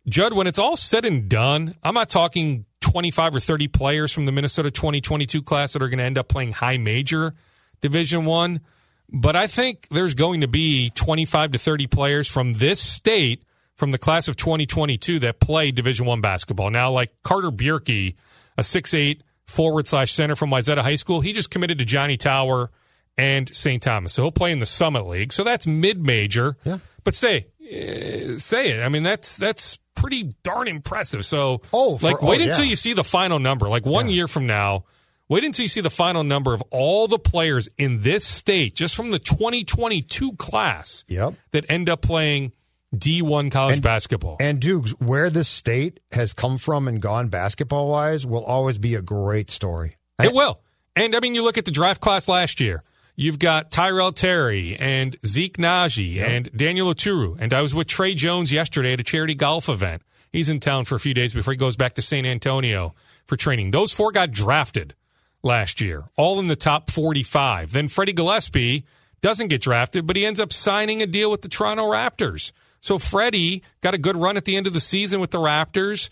Judd, 0.09 0.33
when 0.33 0.47
it's 0.47 0.59
all 0.59 0.77
said 0.77 1.05
and 1.05 1.29
done, 1.29 1.75
I'm 1.83 1.95
not 1.95 2.09
talking 2.09 2.67
25 2.81 3.37
or 3.37 3.41
30 3.41 3.69
players 3.69 4.13
from 4.13 4.25
the 4.25 4.33
Minnesota 4.33 4.71
2022 4.71 5.43
class 5.43 5.73
that 5.73 5.83
are 5.83 5.89
going 5.89 5.99
to 5.99 6.05
end 6.05 6.19
up 6.19 6.29
playing 6.29 6.53
high 6.53 6.79
major 6.79 7.35
Division 7.81 8.25
1, 8.25 8.61
but 9.09 9.37
I 9.37 9.47
think 9.47 9.89
there's 9.91 10.15
going 10.15 10.43
to 10.43 10.49
be 10.49 10.91
25 10.91 11.53
to 11.53 11.59
30 11.59 11.87
players 11.87 12.29
from 12.29 12.55
this 12.55 12.81
state 12.81 13.43
from 13.77 13.91
the 13.91 13.99
class 13.99 14.29
of 14.29 14.37
2022 14.37 15.21
that 15.21 15.41
play 15.41 15.71
Division 15.71 16.07
1 16.07 16.21
basketball. 16.21 16.71
Now 16.71 16.91
like 16.91 17.11
Carter 17.23 17.51
Bjerke, 17.51 18.15
a 18.59 18.63
6'8 18.63 19.21
forward 19.51 19.87
slash 19.87 20.13
center 20.13 20.35
from 20.37 20.51
Wyzetta 20.51 20.79
High 20.83 20.95
School, 20.97 21.21
he 21.21 21.33
just 21.33 21.51
committed 21.51 21.79
to 21.79 21.85
Johnny 21.85 22.17
Tower 22.17 22.71
and 23.19 23.55
St. 23.55 23.83
Thomas. 23.83 24.15
So 24.15 24.23
he'll 24.23 24.33
play 24.33 24.53
in 24.53 24.59
the 24.61 24.67
Summit 24.67 25.07
League. 25.07 25.33
So 25.33 25.45
that's 25.45 25.67
mid 25.67 26.03
major. 26.05 26.57
Yeah. 26.65 26.79
But 27.05 27.15
say, 27.15 27.47
uh, 27.63 28.39
say 28.39 28.73
it. 28.73 28.83
I 28.83 28.89
mean, 28.89 29.03
that's 29.03 29.37
that's 29.37 29.79
pretty 29.95 30.33
darn 30.43 30.69
impressive. 30.69 31.25
So, 31.27 31.61
Oh, 31.73 31.99
for- 31.99 32.07
like, 32.07 32.23
wait 32.23 32.41
oh, 32.41 32.45
until 32.45 32.65
yeah. 32.65 32.71
you 32.71 32.77
see 32.77 32.93
the 32.95 33.05
final 33.05 33.39
number. 33.39 33.69
Like 33.69 33.85
one 33.85 34.09
year 34.09 34.27
from 34.27 34.47
now, 34.47 34.85
wait 35.29 35.45
until 35.45 35.63
you 35.65 35.69
see 35.69 35.81
the 35.83 35.91
final 35.91 36.25
number 36.25 36.55
of 36.55 36.63
all 36.71 37.07
the 37.09 37.19
players 37.19 37.69
in 37.77 38.01
this 38.01 38.25
state, 38.27 38.75
just 38.77 38.95
from 38.97 39.11
the 39.11 39.19
2022 39.19 40.33
class, 40.37 41.05
Yep. 41.09 41.35
that 41.53 41.65
end 41.71 41.89
up 41.91 42.01
playing 42.03 42.53
D1 42.95 43.51
college 43.51 43.83
basketball. 43.83 44.37
And 44.41 44.61
Dukes, 44.61 44.91
where 44.99 45.31
this 45.31 45.49
state 45.49 46.01
has 46.13 46.33
come 46.33 46.59
from 46.59 46.89
and 46.89 47.01
gone 47.01 47.29
basketball 47.29 47.89
wise 47.89 48.27
will 48.27 48.45
always 48.45 48.79
be 48.79 48.95
a 48.95 49.03
great 49.03 49.51
story. 49.51 49.93
It 50.23 50.33
will. 50.33 50.61
And 50.97 51.15
I 51.15 51.21
mean, 51.21 51.35
you 51.35 51.43
look 51.43 51.57
at 51.57 51.65
the 51.65 51.71
draft 51.71 52.01
class 52.01 52.29
last 52.29 52.61
year. 52.61 52.83
You've 53.17 53.39
got 53.39 53.71
Tyrell 53.71 54.13
Terry 54.13 54.77
and 54.77 55.17
Zeke 55.27 55.59
Nnaji 55.59 56.21
and 56.21 56.51
Daniel 56.57 56.93
Oturu. 56.93 57.37
And 57.39 57.53
I 57.53 57.61
was 57.61 57.75
with 57.75 57.87
Tre 57.87 58.15
Jones 58.15 58.51
yesterday 58.51 58.95
at 58.95 59.01
a 59.01 59.05
charity 59.05 59.35
golf 59.35 59.69
event. 59.69 60.03
He's 60.33 60.49
in 60.49 60.61
town 60.61 60.85
for 60.85 60.95
a 60.95 61.01
few 61.01 61.13
days 61.13 61.35
before 61.35 61.53
he 61.53 61.57
goes 61.57 61.77
back 61.77 61.95
to 61.95 62.03
San 62.03 62.25
Antonio 62.25 62.95
for 63.27 63.37
training. 63.37 63.73
Those 63.73 63.93
four 63.93 64.13
got 64.13 64.31
drafted 64.31 64.95
last 65.43 65.81
year, 65.81 66.05
all 66.17 66.39
in 66.39 66.47
the 66.47 66.57
top 66.57 66.91
45. 66.91 67.73
Then 67.73 67.89
Freddie 67.89 68.13
Gillespie 68.13 68.85
doesn't 69.21 69.49
get 69.49 69.61
drafted, 69.61 70.07
but 70.07 70.17
he 70.17 70.25
ends 70.25 70.41
up 70.41 70.53
signing 70.53 71.03
a 71.03 71.07
deal 71.07 71.31
with 71.31 71.43
the 71.43 71.49
Toronto 71.49 71.85
Raptors. 71.85 72.53
So 72.81 72.99
Freddie 72.99 73.63
got 73.83 73.95
a 73.95 73.99
good 73.99 74.17
run 74.17 74.37
at 74.37 74.45
the 74.45 74.57
end 74.57 74.67
of 74.67 74.73
the 74.73 74.81
season 74.81 75.21
with 75.21 75.31
the 75.31 75.39
Raptors 75.39 76.09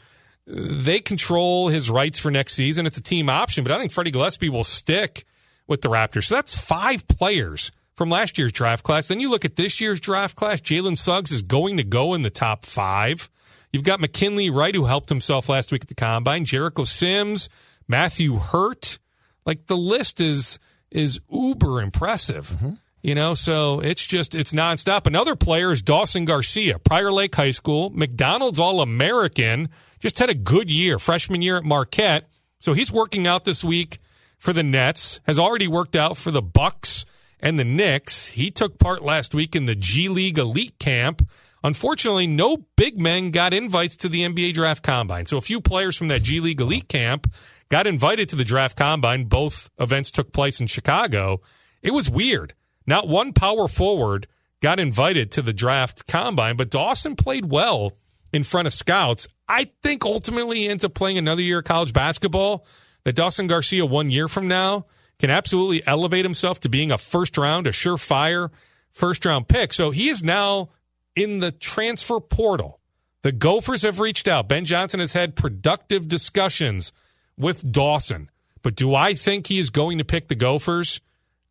they 0.49 1.01
control 1.01 1.69
his 1.69 1.91
rights 1.91 2.19
for 2.19 2.31
next 2.31 2.55
season. 2.55 2.87
It's 2.87 2.97
a 2.97 3.03
team 3.03 3.29
option, 3.29 3.65
but 3.65 3.73
I 3.73 3.79
think 3.79 3.93
Freddie 3.93 4.11
Gillespie 4.11 4.49
will 4.49 4.65
stick 4.65 5.25
with 5.67 5.83
the 5.83 5.91
Raptors. 5.91 6.25
So 6.25 6.37
that's 6.37 6.59
five 6.59 7.07
players 7.07 7.71
from 7.95 8.09
last 8.09 8.39
year's 8.39 8.53
draft 8.53 8.83
class. 8.83 9.09
Then 9.09 9.21
you 9.21 9.31
look 9.31 9.45
at 9.45 9.57
this 9.57 9.81
year's 9.81 10.01
draft 10.01 10.37
class. 10.37 10.61
Jalen 10.61 10.97
Suggs 10.97 11.33
is 11.33 11.43
going 11.43 11.77
to 11.77 11.85
go 11.85 12.15
in 12.15 12.23
the 12.23 12.31
top 12.31 12.65
five. 12.65 13.29
You've 13.73 13.85
got 13.85 14.01
McKinley 14.01 14.49
Wright, 14.49 14.75
who 14.75 14.87
helped 14.87 15.11
himself 15.11 15.51
last 15.51 15.71
week 15.71 15.83
at 15.83 15.89
the 15.89 15.95
combine. 15.95 16.47
Jericho 16.47 16.85
Sims, 16.85 17.51
Matthew 17.87 18.37
Hurt. 18.37 18.99
Like 19.45 19.67
the 19.67 19.77
list 19.77 20.21
is 20.21 20.59
is 20.91 21.21
uber 21.31 21.83
impressive. 21.83 22.49
Mm-hmm. 22.49 22.71
You 23.01 23.15
know, 23.15 23.35
so 23.35 23.79
it's 23.81 24.05
just 24.05 24.35
it's 24.35 24.53
nonstop. 24.53 25.07
Another 25.07 25.37
player 25.37 25.71
is 25.71 25.83
Dawson 25.83 26.25
Garcia, 26.25 26.79
Prior 26.79 27.13
Lake 27.13 27.35
High 27.35 27.53
School, 27.53 27.91
McDonald's 27.91 28.59
All 28.59 28.81
American. 28.81 29.69
Just 30.01 30.19
had 30.19 30.31
a 30.31 30.35
good 30.35 30.71
year, 30.71 30.99
freshman 30.99 31.41
year 31.43 31.57
at 31.57 31.65
Marquette. 31.65 32.29
So 32.59 32.73
he's 32.73 32.91
working 32.91 33.27
out 33.27 33.45
this 33.45 33.63
week 33.63 34.01
for 34.37 34.53
the 34.53 34.65
Nets. 34.65 35.21
Has 35.27 35.39
already 35.39 35.69
worked 35.69 35.95
out 35.95 36.17
for 36.17 36.33
the 36.33 36.43
Bucks 36.43 37.05
and 37.41 37.59
the 37.59 37.65
Knicks. 37.65 38.29
He 38.29 38.51
took 38.51 38.79
part 38.79 39.03
last 39.03 39.33
week 39.35 39.55
in 39.55 39.67
the 39.67 39.77
G 39.77 40.09
League 40.09 40.39
Elite 40.39 40.79
Camp. 40.81 41.29
Unfortunately, 41.63 42.27
no 42.27 42.59
big 42.77 42.99
men 43.01 43.31
got 43.31 43.53
invites 43.53 43.97
to 43.99 44.09
the 44.09 44.23
NBA 44.23 44.55
Draft 44.55 44.83
Combine. 44.83 45.27
So 45.27 45.37
a 45.37 45.41
few 45.41 45.61
players 45.61 45.97
from 45.97 46.09
that 46.09 46.23
G 46.23 46.41
League 46.41 46.61
Elite 46.61 46.89
Camp 46.89 47.33
got 47.69 47.87
invited 47.87 48.29
to 48.31 48.37
the 48.37 48.45
Draft 48.45 48.77
Combine. 48.77 49.25
Both 49.25 49.71
events 49.79 50.11
took 50.11 50.33
place 50.33 50.61
in 50.61 50.67
Chicago. 50.67 51.41
It 51.83 51.93
was 51.93 52.11
weird. 52.11 52.55
Not 52.89 53.07
one 53.07 53.35
power 53.35 53.69
forward 53.69 54.27
got 54.63 54.81
invited 54.81 55.31
to 55.33 55.43
the 55.43 55.53
Draft 55.53 56.07
Combine, 56.07 56.57
but 56.57 56.71
Dawson 56.71 57.17
played 57.17 57.51
well 57.51 57.99
in 58.33 58.45
front 58.45 58.67
of 58.67 58.73
scouts. 58.73 59.29
I 59.47 59.71
think 59.83 60.07
ultimately 60.07 60.61
he 60.61 60.69
ends 60.71 60.85
up 60.85 60.95
playing 60.95 61.19
another 61.19 61.43
year 61.43 61.59
of 61.59 61.67
college 61.67 61.93
basketball. 61.93 62.65
That 63.05 63.15
Dawson 63.15 63.47
Garcia, 63.47 63.85
one 63.85 64.11
year 64.11 64.27
from 64.27 64.49
now, 64.49 64.87
can 65.19 65.29
absolutely 65.29 65.87
elevate 65.87 66.25
himself 66.25 66.61
to 66.61 66.71
being 66.71 66.91
a 66.91 66.97
first 66.97 67.37
round, 67.37 67.67
a 67.67 67.73
surefire 67.73 68.49
first 68.91 69.23
round 69.27 69.49
pick. 69.49 69.75
So 69.75 69.91
he 69.91 70.09
is 70.09 70.23
now 70.23 70.71
in 71.15 71.41
the 71.41 71.53
transfer 71.53 72.21
portal 72.21 72.81
The 73.21 73.33
Gophers 73.33 73.83
have 73.83 74.01
reached 74.01 74.27
out. 74.27 74.49
Ben 74.49 74.65
Johnson 74.65 75.01
has 75.01 75.13
had 75.13 75.37
productive 75.37 76.09
discussions 76.09 76.91
with 77.37 77.71
Dawson. 77.71 78.31
But 78.63 78.77
do 78.77 78.95
I 78.95 79.13
think 79.13 79.47
he 79.47 79.59
is 79.59 79.69
going 79.69 79.99
to 79.99 80.05
pick 80.05 80.29
the 80.29 80.35
Gophers? 80.35 81.03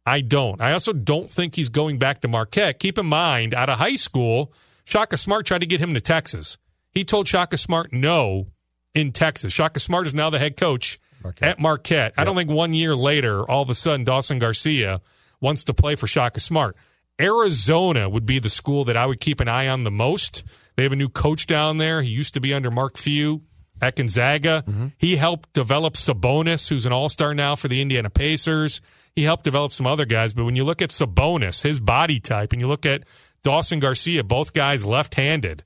I 0.07 0.21
don't. 0.21 0.61
I 0.61 0.71
also 0.71 0.93
don't 0.93 1.29
think 1.29 1.55
he's 1.55 1.67
going 1.67 1.99
back 1.99 2.21
to 2.21 2.29
Marquette. 2.29 2.79
Keep 2.79 2.97
in 2.97 3.05
mind, 3.05 3.53
out 3.53 3.69
of 3.69 3.77
high 3.77 3.95
school, 3.95 4.53
Shaka 4.85 5.17
Smart 5.17 5.45
tried 5.45 5.59
to 5.59 5.65
get 5.65 5.81
him 5.81 5.93
to 5.93 6.01
Texas. 6.01 6.57
He 6.91 7.03
told 7.03 7.27
Shaka 7.27 7.57
Smart 7.57 7.91
no 7.91 8.47
in 8.95 9.11
Texas. 9.11 9.51
Shaka 9.51 9.81
Smart 9.81 10.07
is 10.07 10.13
now 10.13 10.29
the 10.29 10.39
head 10.39 10.55
coach 10.55 10.97
Marquette. 11.21 11.49
at 11.49 11.59
Marquette. 11.59 12.13
Yep. 12.13 12.19
I 12.19 12.23
don't 12.23 12.37
think 12.37 12.49
one 12.49 12.71
year 12.71 12.95
later, 12.95 13.43
all 13.43 13.61
of 13.61 13.69
a 13.69 13.75
sudden, 13.75 14.05
Dawson 14.05 14.39
Garcia 14.39 15.01
wants 15.41 15.65
to 15.65 15.73
play 15.73 15.95
for 15.95 16.07
Shaka 16.07 16.39
Smart. 16.39 16.77
Arizona 17.19 18.07
would 18.07 18.25
be 18.25 18.39
the 18.39 18.49
school 18.49 18.85
that 18.85 18.95
I 18.95 19.05
would 19.05 19.19
keep 19.19 19.41
an 19.41 19.49
eye 19.49 19.67
on 19.67 19.83
the 19.83 19.91
most. 19.91 20.43
They 20.77 20.83
have 20.83 20.93
a 20.93 20.95
new 20.95 21.09
coach 21.09 21.47
down 21.47 21.79
there. 21.79 22.01
He 22.01 22.09
used 22.11 22.33
to 22.35 22.39
be 22.39 22.53
under 22.53 22.71
Mark 22.71 22.97
Few 22.97 23.41
at 23.81 23.97
Gonzaga. 23.97 24.63
Mm-hmm. 24.65 24.87
He 24.97 25.17
helped 25.17 25.51
develop 25.51 25.95
Sabonis, 25.95 26.69
who's 26.69 26.85
an 26.85 26.93
all 26.93 27.09
star 27.09 27.33
now 27.33 27.55
for 27.55 27.67
the 27.67 27.81
Indiana 27.81 28.09
Pacers. 28.09 28.79
He 29.17 29.23
helped 29.23 29.45
develop 29.45 29.71
some 29.71 29.87
other 29.87 30.05
guys. 30.05 30.35
But 30.35 30.45
when 30.45 30.55
you 30.55 30.63
look 30.63 30.79
at 30.79 30.91
Sabonis, 30.91 31.63
his 31.63 31.79
body 31.79 32.19
type, 32.19 32.53
and 32.53 32.61
you 32.61 32.67
look 32.67 32.85
at 32.85 33.01
Dawson 33.41 33.79
Garcia, 33.79 34.23
both 34.23 34.53
guys 34.53 34.85
left 34.85 35.15
handed. 35.15 35.63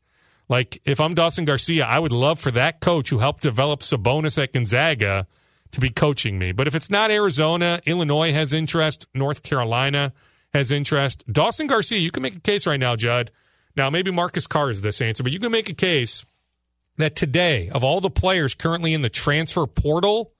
Like, 0.48 0.82
if 0.86 1.02
I'm 1.02 1.16
Dawson 1.16 1.44
Garcia, 1.44 1.86
I 1.86 2.00
would 2.00 2.14
love 2.14 2.40
for 2.40 2.52
that 2.52 2.80
coach 2.80 3.10
who 3.10 3.20
helped 3.20 3.44
develop 3.44 3.82
Sabonis 3.82 4.42
at 4.42 4.54
Gonzaga 4.54 5.28
to 5.72 5.82
be 5.82 5.90
coaching 5.90 6.40
me. 6.40 6.54
But 6.54 6.70
if 6.70 6.76
it's 6.76 6.90
not 6.90 7.12
Arizona, 7.12 7.82
Illinois 7.86 8.32
has 8.32 8.54
interest, 8.54 9.06
North 9.14 9.44
Carolina 9.44 10.14
has 10.54 10.72
interest. 10.72 11.26
Dawson 11.30 11.68
Garcia, 11.68 12.00
you 12.00 12.10
can 12.10 12.24
make 12.24 12.38
a 12.38 12.40
case 12.40 12.66
right 12.66 12.80
now, 12.80 12.96
Judd. 12.96 13.32
Now, 13.76 13.90
maybe 13.90 14.12
Marcus 14.12 14.48
Carr 14.48 14.70
is 14.70 14.82
this 14.82 15.02
answer, 15.02 15.24
but 15.24 15.34
you 15.34 15.40
can 15.40 15.52
make 15.52 15.68
a 15.68 15.74
case 15.74 16.24
that 16.96 17.18
today, 17.18 17.68
of 17.68 17.84
all 17.84 18.00
the 18.00 18.10
players 18.10 18.56
currently 18.56 18.94
in 18.94 19.02
the 19.02 19.10
transfer 19.10 19.68
portal, 19.68 20.32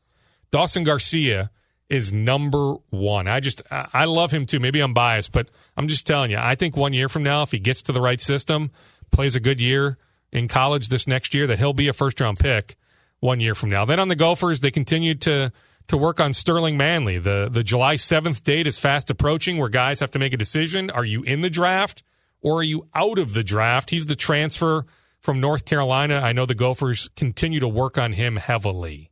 Dawson 0.50 0.86
Garcia 0.86 1.52
is 1.92 2.14
number 2.14 2.76
one. 2.90 3.28
I 3.28 3.42
just, 3.42 3.62
I 3.70 4.06
love 4.06 4.32
him 4.32 4.46
too. 4.46 4.62
Maybe 4.62 4.80
I'm 4.80 4.94
biased, 4.94 5.34
but 5.34 5.50
I'm 5.76 5.90
just 5.90 6.08
telling 6.08 6.32
you, 6.32 6.38
I 6.40 6.56
think 6.56 6.78
one 6.78 6.94
year 6.94 7.10
from 7.10 7.24
now, 7.24 7.42
if 7.42 7.52
he 7.52 7.60
gets 7.60 7.82
to 7.84 7.92
the 7.92 8.00
right 8.00 8.20
system, 8.20 8.72
plays 9.12 9.36
a 9.36 9.42
good 9.42 9.60
year 9.60 9.98
in 10.32 10.48
college 10.48 10.88
this 10.88 11.06
next 11.06 11.34
year, 11.34 11.46
that 11.48 11.60
he'll 11.60 11.74
be 11.74 11.90
a 11.90 11.94
first 11.94 12.22
round 12.22 12.40
pick 12.40 12.78
one 13.20 13.42
year 13.42 13.54
from 13.54 13.70
now. 13.70 13.84
Then 13.84 14.00
on 14.00 14.08
the 14.08 14.16
Gophers, 14.16 14.62
they 14.62 14.72
continue 14.72 15.16
to 15.16 15.52
to 15.88 15.98
work 15.98 16.22
on 16.22 16.32
Sterling 16.32 16.78
Manley. 16.78 17.18
The 17.18 17.50
the 17.52 17.64
July 17.64 17.96
7th 17.96 18.42
date 18.44 18.68
is 18.68 18.80
fast 18.80 19.10
approaching 19.10 19.58
where 19.58 19.68
guys 19.68 20.00
have 20.00 20.12
to 20.12 20.20
make 20.20 20.32
a 20.32 20.38
decision. 20.38 20.90
Are 20.90 21.04
you 21.04 21.24
in 21.24 21.42
the 21.42 21.50
draft 21.50 22.04
or 22.42 22.60
are 22.60 22.64
you 22.64 22.88
out 22.96 23.20
of 23.20 23.34
the 23.34 23.44
draft? 23.44 23.90
He's 23.90 24.06
the 24.06 24.16
transfer 24.16 24.86
from 25.20 25.42
North 25.42 25.66
Carolina. 25.66 26.16
I 26.16 26.32
know 26.32 26.46
the 26.46 26.56
Gophers 26.56 27.10
continue 27.18 27.60
to 27.60 27.68
work 27.68 27.98
on 27.98 28.14
him 28.14 28.38
heavily. 28.38 29.11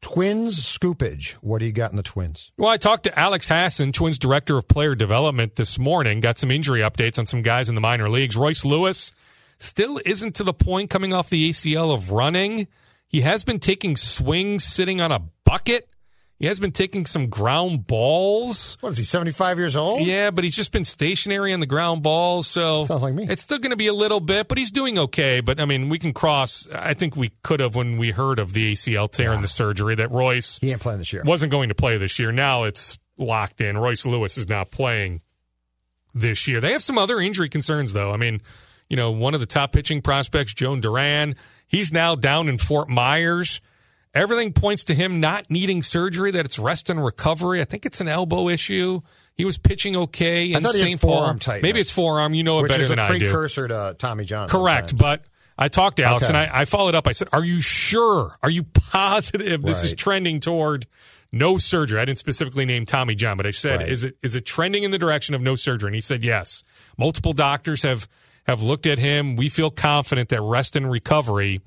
Twins 0.00 0.60
scoopage. 0.60 1.32
What 1.34 1.58
do 1.58 1.66
you 1.66 1.72
got 1.72 1.90
in 1.90 1.96
the 1.96 2.02
Twins? 2.02 2.52
Well, 2.56 2.70
I 2.70 2.76
talked 2.76 3.04
to 3.04 3.18
Alex 3.18 3.48
Hassan, 3.48 3.92
Twins 3.92 4.18
director 4.18 4.56
of 4.56 4.68
player 4.68 4.94
development, 4.94 5.56
this 5.56 5.78
morning. 5.78 6.20
Got 6.20 6.38
some 6.38 6.50
injury 6.50 6.80
updates 6.80 7.18
on 7.18 7.26
some 7.26 7.42
guys 7.42 7.68
in 7.68 7.74
the 7.74 7.80
minor 7.80 8.08
leagues. 8.08 8.36
Royce 8.36 8.64
Lewis 8.64 9.12
still 9.58 10.00
isn't 10.04 10.34
to 10.36 10.44
the 10.44 10.52
point 10.54 10.90
coming 10.90 11.12
off 11.12 11.30
the 11.30 11.50
ACL 11.50 11.92
of 11.92 12.12
running. 12.12 12.68
He 13.08 13.22
has 13.22 13.44
been 13.44 13.58
taking 13.58 13.96
swings 13.96 14.64
sitting 14.64 15.00
on 15.00 15.12
a 15.12 15.22
bucket. 15.44 15.88
He 16.38 16.46
has 16.46 16.60
been 16.60 16.72
taking 16.72 17.06
some 17.06 17.28
ground 17.28 17.86
balls. 17.86 18.76
What 18.80 18.92
is 18.92 18.98
he, 18.98 19.04
75 19.04 19.58
years 19.58 19.74
old? 19.74 20.06
Yeah, 20.06 20.30
but 20.30 20.44
he's 20.44 20.54
just 20.54 20.70
been 20.70 20.84
stationary 20.84 21.54
on 21.54 21.60
the 21.60 21.66
ground 21.66 22.02
balls. 22.02 22.46
So 22.46 22.84
Sounds 22.84 23.00
like 23.00 23.14
me. 23.14 23.26
it's 23.28 23.42
still 23.42 23.58
going 23.58 23.70
to 23.70 23.76
be 23.76 23.86
a 23.86 23.94
little 23.94 24.20
bit, 24.20 24.46
but 24.46 24.58
he's 24.58 24.70
doing 24.70 24.98
okay. 24.98 25.40
But 25.40 25.60
I 25.60 25.64
mean, 25.64 25.88
we 25.88 25.98
can 25.98 26.12
cross. 26.12 26.68
I 26.70 26.92
think 26.92 27.16
we 27.16 27.30
could 27.42 27.60
have 27.60 27.74
when 27.74 27.96
we 27.96 28.10
heard 28.10 28.38
of 28.38 28.52
the 28.52 28.72
ACL 28.72 29.10
tear 29.10 29.30
yeah. 29.30 29.34
and 29.34 29.42
the 29.42 29.48
surgery 29.48 29.94
that 29.94 30.10
Royce 30.10 30.58
he 30.58 30.70
ain't 30.72 30.80
playing 30.80 30.98
this 30.98 31.12
year. 31.12 31.22
wasn't 31.24 31.50
going 31.50 31.70
to 31.70 31.74
play 31.74 31.96
this 31.96 32.18
year. 32.18 32.32
Now 32.32 32.64
it's 32.64 32.98
locked 33.16 33.62
in. 33.62 33.78
Royce 33.78 34.04
Lewis 34.04 34.36
is 34.36 34.46
not 34.46 34.70
playing 34.70 35.22
this 36.12 36.46
year. 36.46 36.60
They 36.60 36.72
have 36.72 36.82
some 36.82 36.98
other 36.98 37.18
injury 37.18 37.48
concerns, 37.48 37.94
though. 37.94 38.12
I 38.12 38.18
mean, 38.18 38.42
you 38.90 38.96
know, 38.96 39.10
one 39.10 39.32
of 39.34 39.40
the 39.40 39.46
top 39.46 39.72
pitching 39.72 40.02
prospects, 40.02 40.52
Jhoan 40.52 40.80
Duran, 40.80 41.36
he's 41.66 41.92
now 41.92 42.14
down 42.14 42.48
in 42.48 42.58
Fort 42.58 42.88
Myers. 42.88 43.60
Everything 44.16 44.52
points 44.52 44.84
to 44.84 44.94
him 44.94 45.20
not 45.20 45.50
needing 45.50 45.82
surgery, 45.82 46.30
that 46.30 46.46
it's 46.46 46.58
rest 46.58 46.88
and 46.88 47.04
recovery. 47.04 47.60
I 47.60 47.64
think 47.64 47.84
it's 47.84 48.00
an 48.00 48.08
elbow 48.08 48.48
issue. 48.48 49.02
He 49.34 49.44
was 49.44 49.58
pitching 49.58 49.94
okay 49.96 50.52
in 50.52 50.64
St. 50.64 51.00
Paul. 51.00 51.34
Tightness, 51.34 51.62
Maybe 51.62 51.80
it's 51.80 51.90
forearm. 51.90 52.32
You 52.32 52.42
know 52.42 52.64
it 52.64 52.68
better 52.68 52.86
than 52.86 52.98
I 52.98 53.08
do. 53.08 53.14
Which 53.14 53.22
is 53.22 53.28
a 53.28 53.32
precursor 53.32 53.68
to 53.68 53.96
Tommy 53.98 54.24
John. 54.24 54.48
Correct, 54.48 54.90
sometimes. 54.90 55.20
but 55.20 55.28
I 55.58 55.68
talked 55.68 55.98
to 55.98 56.04
Alex 56.04 56.30
okay. 56.30 56.38
and 56.38 56.50
I, 56.52 56.62
I, 56.62 56.64
followed 56.64 56.94
up. 56.94 57.06
I 57.06 57.12
said, 57.12 57.28
"Are 57.32 57.44
you 57.44 57.60
sure? 57.60 58.38
Are 58.42 58.50
you 58.50 58.62
positive 58.90 59.62
this 59.62 59.82
right. 59.82 59.92
is 59.92 59.94
trending 59.94 60.40
toward 60.40 60.86
no 61.32 61.58
surgery?" 61.58 62.00
I 62.00 62.06
didn't 62.06 62.18
specifically 62.18 62.64
name 62.64 62.86
Tommy 62.86 63.14
John, 63.14 63.36
but 63.36 63.46
I 63.46 63.50
said, 63.50 63.80
right. 63.80 63.88
"Is 63.88 64.04
it 64.04 64.16
is 64.22 64.34
it 64.34 64.46
trending 64.46 64.84
in 64.84 64.90
the 64.90 64.98
direction 64.98 65.34
of 65.34 65.42
no 65.42 65.54
surgery?" 65.54 65.88
And 65.88 65.94
he 65.94 66.00
said, 66.00 66.24
"Yes." 66.24 66.64
Multiple 66.96 67.34
doctors 67.34 67.82
have 67.82 68.08
have 68.46 68.62
looked 68.62 68.86
at 68.86 68.98
him. 68.98 69.36
We 69.36 69.50
feel 69.50 69.70
confident 69.70 70.30
that 70.30 70.40
rest 70.40 70.76
and 70.76 70.90
recovery 70.90 71.60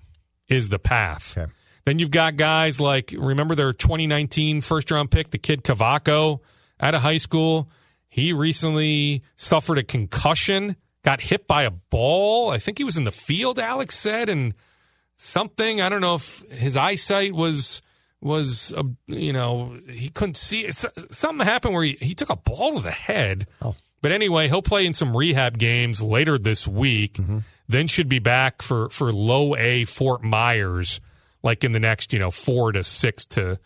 is 0.47 0.69
the 0.69 0.79
path. 0.79 1.37
Okay. 1.37 1.51
Then 1.89 1.97
you've 1.97 2.11
got 2.11 2.35
guys 2.35 2.79
like 2.79 3.15
remember 3.17 3.55
their 3.55 3.73
2019 3.73 4.61
first 4.61 4.91
round 4.91 5.09
pick, 5.09 5.31
the 5.31 5.39
kid 5.39 5.63
Cavaco 5.63 6.39
out 6.79 6.93
of 6.93 7.01
high 7.01 7.17
school. 7.17 7.67
He 8.09 8.31
recently 8.31 9.23
suffered 9.35 9.79
a 9.79 9.83
concussion, 9.83 10.75
got 11.03 11.19
hit 11.19 11.47
by 11.47 11.63
a 11.63 11.71
ball. 11.71 12.51
I 12.51 12.59
think 12.59 12.77
he 12.77 12.83
was 12.83 12.95
in 12.95 13.05
the 13.05 13.11
field. 13.11 13.57
Alex 13.57 13.97
said, 13.97 14.29
and 14.29 14.53
something. 15.17 15.81
I 15.81 15.89
don't 15.89 16.01
know 16.01 16.13
if 16.13 16.43
his 16.51 16.77
eyesight 16.77 17.33
was 17.33 17.81
was 18.21 18.71
uh, 18.71 18.83
you 19.07 19.33
know 19.33 19.75
he 19.89 20.09
couldn't 20.09 20.37
see. 20.37 20.69
Something 20.69 21.43
happened 21.43 21.73
where 21.73 21.85
he, 21.85 21.93
he 21.93 22.13
took 22.13 22.29
a 22.29 22.35
ball 22.35 22.75
to 22.75 22.81
the 22.81 22.91
head. 22.91 23.47
Oh. 23.63 23.75
But 24.03 24.11
anyway, 24.11 24.47
he'll 24.47 24.61
play 24.61 24.85
in 24.85 24.93
some 24.93 25.17
rehab 25.17 25.57
games 25.57 26.03
later 26.03 26.37
this 26.37 26.67
week. 26.67 27.13
Mm-hmm. 27.13 27.39
Then 27.67 27.87
should 27.87 28.09
be 28.09 28.19
back 28.19 28.61
for 28.61 28.89
for 28.89 29.11
low 29.11 29.55
A 29.55 29.85
Fort 29.85 30.21
Myers 30.21 31.01
like 31.43 31.63
in 31.63 31.71
the 31.71 31.79
next, 31.79 32.13
you 32.13 32.19
know, 32.19 32.31
four 32.31 32.71
to 32.71 32.83
six 32.83 33.25
to 33.27 33.59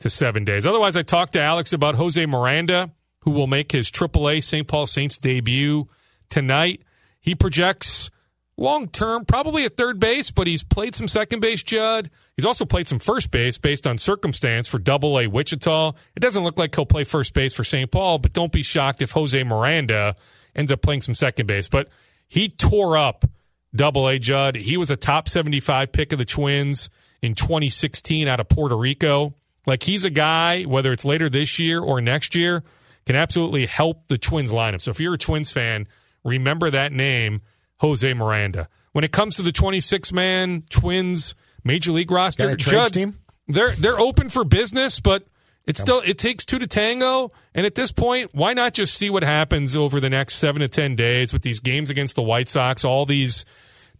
to 0.00 0.10
seven 0.10 0.44
days. 0.44 0.66
Otherwise, 0.66 0.96
I 0.96 1.02
talked 1.02 1.34
to 1.34 1.40
Alex 1.40 1.72
about 1.72 1.94
Jose 1.94 2.24
Miranda, 2.24 2.90
who 3.20 3.32
will 3.32 3.46
make 3.46 3.72
his 3.72 3.90
AAA 3.90 4.42
St. 4.42 4.66
Paul 4.66 4.86
Saints 4.86 5.18
debut 5.18 5.88
tonight. 6.30 6.82
He 7.20 7.34
projects 7.34 8.10
long 8.56 8.88
term, 8.88 9.26
probably 9.26 9.64
at 9.64 9.76
third 9.76 10.00
base, 10.00 10.30
but 10.30 10.46
he's 10.46 10.62
played 10.62 10.94
some 10.94 11.06
second 11.06 11.40
base, 11.40 11.62
Judd. 11.62 12.10
He's 12.36 12.46
also 12.46 12.64
played 12.64 12.88
some 12.88 12.98
first 12.98 13.30
base 13.30 13.58
based 13.58 13.86
on 13.86 13.98
circumstance 13.98 14.68
for 14.68 14.78
double 14.78 15.18
A 15.18 15.26
Wichita. 15.26 15.92
It 16.16 16.20
doesn't 16.20 16.44
look 16.44 16.58
like 16.58 16.74
he'll 16.74 16.86
play 16.86 17.04
first 17.04 17.34
base 17.34 17.54
for 17.54 17.64
St. 17.64 17.90
Paul, 17.90 18.18
but 18.18 18.32
don't 18.32 18.52
be 18.52 18.62
shocked 18.62 19.02
if 19.02 19.12
Jose 19.12 19.42
Miranda 19.44 20.16
ends 20.54 20.72
up 20.72 20.80
playing 20.80 21.02
some 21.02 21.14
second 21.14 21.46
base. 21.46 21.68
But 21.68 21.88
he 22.26 22.48
tore 22.48 22.96
up 22.96 23.26
double 23.74 24.08
A 24.08 24.18
Judd. 24.18 24.56
He 24.56 24.78
was 24.78 24.90
a 24.90 24.96
top 24.96 25.28
75 25.28 25.92
pick 25.92 26.12
of 26.12 26.18
the 26.18 26.24
Twins 26.24 26.88
in 27.22 27.34
2016 27.34 28.28
out 28.28 28.40
of 28.40 28.48
Puerto 28.48 28.76
Rico. 28.76 29.34
Like 29.66 29.82
he's 29.82 30.04
a 30.04 30.10
guy, 30.10 30.62
whether 30.62 30.92
it's 30.92 31.04
later 31.04 31.28
this 31.28 31.58
year 31.58 31.80
or 31.80 32.00
next 32.00 32.34
year, 32.34 32.62
can 33.06 33.16
absolutely 33.16 33.66
help 33.66 34.08
the 34.08 34.18
Twins 34.18 34.50
lineup. 34.50 34.80
So 34.80 34.90
if 34.90 35.00
you're 35.00 35.14
a 35.14 35.18
Twins 35.18 35.52
fan, 35.52 35.86
remember 36.24 36.70
that 36.70 36.92
name, 36.92 37.40
Jose 37.78 38.12
Miranda. 38.14 38.68
When 38.92 39.04
it 39.04 39.12
comes 39.12 39.36
to 39.36 39.42
the 39.42 39.52
26 39.52 40.12
man 40.12 40.64
Twins 40.70 41.34
major 41.64 41.92
league 41.92 42.10
roster, 42.10 42.56
Judd, 42.56 42.92
team? 42.92 43.18
they're 43.46 43.72
they're 43.72 44.00
open 44.00 44.28
for 44.28 44.44
business, 44.44 45.00
but 45.00 45.24
it's 45.66 45.80
still 45.80 46.02
it 46.04 46.18
takes 46.18 46.44
two 46.44 46.58
to 46.58 46.66
tango. 46.66 47.32
And 47.54 47.66
at 47.66 47.74
this 47.74 47.92
point, 47.92 48.30
why 48.34 48.54
not 48.54 48.74
just 48.74 48.94
see 48.94 49.10
what 49.10 49.22
happens 49.22 49.76
over 49.76 50.00
the 50.00 50.10
next 50.10 50.36
seven 50.36 50.60
to 50.60 50.68
ten 50.68 50.96
days 50.96 51.32
with 51.32 51.42
these 51.42 51.60
games 51.60 51.90
against 51.90 52.16
the 52.16 52.22
White 52.22 52.48
Sox, 52.48 52.84
all 52.84 53.06
these 53.06 53.44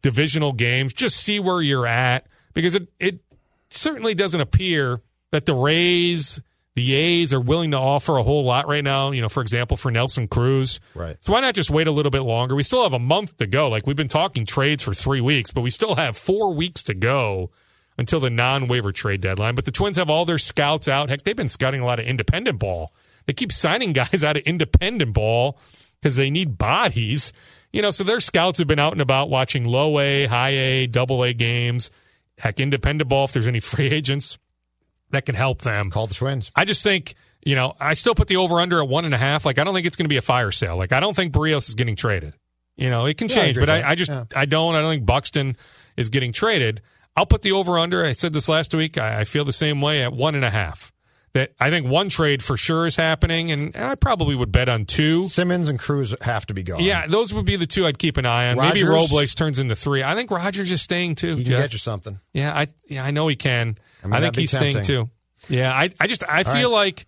divisional 0.02 0.52
games? 0.52 0.92
Just 0.92 1.18
see 1.18 1.38
where 1.38 1.60
you're 1.60 1.86
at 1.86 2.26
because 2.54 2.74
it, 2.74 2.88
it 2.98 3.20
certainly 3.70 4.14
doesn't 4.14 4.40
appear 4.40 5.00
that 5.30 5.46
the 5.46 5.54
Rays, 5.54 6.42
the 6.74 6.94
A's 6.94 7.32
are 7.32 7.40
willing 7.40 7.70
to 7.70 7.76
offer 7.76 8.16
a 8.16 8.22
whole 8.22 8.44
lot 8.44 8.68
right 8.68 8.84
now. 8.84 9.10
You 9.12 9.22
know, 9.22 9.28
for 9.28 9.42
example, 9.42 9.76
for 9.76 9.90
Nelson 9.90 10.28
Cruz. 10.28 10.80
Right. 10.94 11.16
So 11.20 11.32
why 11.32 11.40
not 11.40 11.54
just 11.54 11.70
wait 11.70 11.86
a 11.86 11.92
little 11.92 12.10
bit 12.10 12.22
longer? 12.22 12.54
We 12.54 12.62
still 12.62 12.82
have 12.82 12.92
a 12.92 12.98
month 12.98 13.36
to 13.38 13.46
go. 13.46 13.68
Like 13.68 13.86
we've 13.86 13.96
been 13.96 14.08
talking 14.08 14.44
trades 14.44 14.82
for 14.82 14.94
three 14.94 15.20
weeks, 15.20 15.50
but 15.50 15.62
we 15.62 15.70
still 15.70 15.94
have 15.96 16.16
four 16.16 16.52
weeks 16.52 16.82
to 16.84 16.94
go 16.94 17.50
until 17.98 18.20
the 18.20 18.30
non 18.30 18.66
waiver 18.68 18.92
trade 18.92 19.20
deadline. 19.20 19.54
But 19.54 19.64
the 19.64 19.72
Twins 19.72 19.96
have 19.96 20.10
all 20.10 20.24
their 20.24 20.38
scouts 20.38 20.88
out. 20.88 21.08
Heck, 21.08 21.22
they've 21.22 21.36
been 21.36 21.48
scouting 21.48 21.80
a 21.80 21.86
lot 21.86 22.00
of 22.00 22.06
independent 22.06 22.58
ball. 22.58 22.92
They 23.26 23.32
keep 23.32 23.52
signing 23.52 23.92
guys 23.94 24.24
out 24.24 24.36
of 24.36 24.42
independent 24.44 25.12
ball 25.12 25.58
because 26.00 26.16
they 26.16 26.30
need 26.30 26.58
bodies. 26.58 27.32
You 27.72 27.82
know, 27.82 27.92
so 27.92 28.02
their 28.02 28.18
scouts 28.18 28.58
have 28.58 28.66
been 28.66 28.80
out 28.80 28.92
and 28.92 29.00
about 29.00 29.30
watching 29.30 29.64
low 29.64 30.00
A, 30.00 30.26
high 30.26 30.50
A, 30.50 30.86
double 30.86 31.22
A 31.22 31.32
games 31.32 31.90
heck, 32.40 32.58
independent 32.60 33.08
ball, 33.08 33.24
if 33.26 33.32
there's 33.32 33.46
any 33.46 33.60
free 33.60 33.86
agents 33.90 34.38
that 35.10 35.26
can 35.26 35.34
help 35.34 35.62
them. 35.62 35.90
Call 35.90 36.06
the 36.06 36.14
Twins. 36.14 36.50
I 36.56 36.64
just 36.64 36.82
think, 36.82 37.14
you 37.44 37.54
know, 37.54 37.74
I 37.80 37.94
still 37.94 38.14
put 38.14 38.28
the 38.28 38.36
over 38.36 38.60
under 38.60 38.80
at 38.80 38.88
one 38.88 39.04
and 39.04 39.14
a 39.14 39.18
half. 39.18 39.44
Like, 39.44 39.58
I 39.58 39.64
don't 39.64 39.74
think 39.74 39.86
it's 39.86 39.96
going 39.96 40.04
to 40.04 40.10
be 40.10 40.16
a 40.16 40.22
fire 40.22 40.50
sale. 40.50 40.76
Like, 40.76 40.92
I 40.92 41.00
don't 41.00 41.14
think 41.14 41.32
Berrios 41.32 41.68
is 41.68 41.74
getting 41.74 41.96
traded. 41.96 42.34
You 42.76 42.88
know, 42.88 43.06
it 43.06 43.18
can 43.18 43.28
Yeah, 43.28 43.34
I 43.34 43.38
change, 43.42 43.56
agree 43.58 43.66
but 43.66 43.84
I, 43.84 43.90
I 43.90 43.94
just 43.94 44.10
that. 44.10 44.36
I 44.36 44.46
don't 44.46 44.74
I 44.74 44.80
don't 44.80 44.92
think 44.92 45.04
Buxton 45.06 45.56
is 45.96 46.08
getting 46.08 46.32
traded. 46.32 46.80
I'll 47.16 47.26
put 47.26 47.42
the 47.42 47.52
over 47.52 47.78
under. 47.78 48.04
I 48.04 48.12
said 48.12 48.32
this 48.32 48.48
last 48.48 48.74
week. 48.74 48.96
I, 48.96 49.20
I 49.20 49.24
feel 49.24 49.44
the 49.44 49.52
same 49.52 49.80
way 49.80 50.02
at 50.02 50.12
one 50.12 50.34
and 50.34 50.44
a 50.44 50.50
half. 50.50 50.92
That 51.32 51.52
I 51.60 51.70
think 51.70 51.86
one 51.86 52.08
trade 52.08 52.42
for 52.42 52.56
sure 52.56 52.86
is 52.86 52.96
happening, 52.96 53.52
and, 53.52 53.76
and 53.76 53.84
I 53.84 53.94
probably 53.94 54.34
would 54.34 54.50
bet 54.50 54.68
on 54.68 54.84
two. 54.84 55.28
Simmons 55.28 55.68
and 55.68 55.78
Cruz 55.78 56.12
have 56.22 56.44
to 56.46 56.54
be 56.54 56.64
gone. 56.64 56.82
Yeah, 56.82 57.06
those 57.06 57.32
would 57.32 57.44
be 57.46 57.54
the 57.54 57.68
two 57.68 57.86
I'd 57.86 58.00
keep 58.00 58.16
an 58.16 58.26
eye 58.26 58.50
on. 58.50 58.56
Maybe 58.56 58.82
Rogers- 58.82 59.12
Robles 59.12 59.34
turns 59.36 59.60
into 59.60 59.76
three. 59.76 60.02
I 60.02 60.16
think 60.16 60.32
Rogers 60.32 60.72
is 60.72 60.82
staying 60.82 61.14
too. 61.14 61.36
he 61.36 61.44
can 61.44 61.52
Jeff. 61.52 61.60
get 61.62 61.72
you 61.72 61.78
something. 61.78 62.18
Yeah, 62.32 62.52
I 62.52 62.66
yeah 62.88 63.04
I 63.04 63.12
know 63.12 63.28
he 63.28 63.36
can. 63.36 63.78
I, 64.02 64.06
mean, 64.06 64.12
think 64.12 64.12
that'd 64.12 64.34
be 64.34 64.42
he's 64.42 64.50
staying 64.50 64.82
too. 64.82 65.08
Yeah, 65.48 65.72
I 65.72 65.90
I 66.00 66.08
just 66.08 66.28
I 66.28 66.42
feel 66.42 66.70
like 66.70 67.06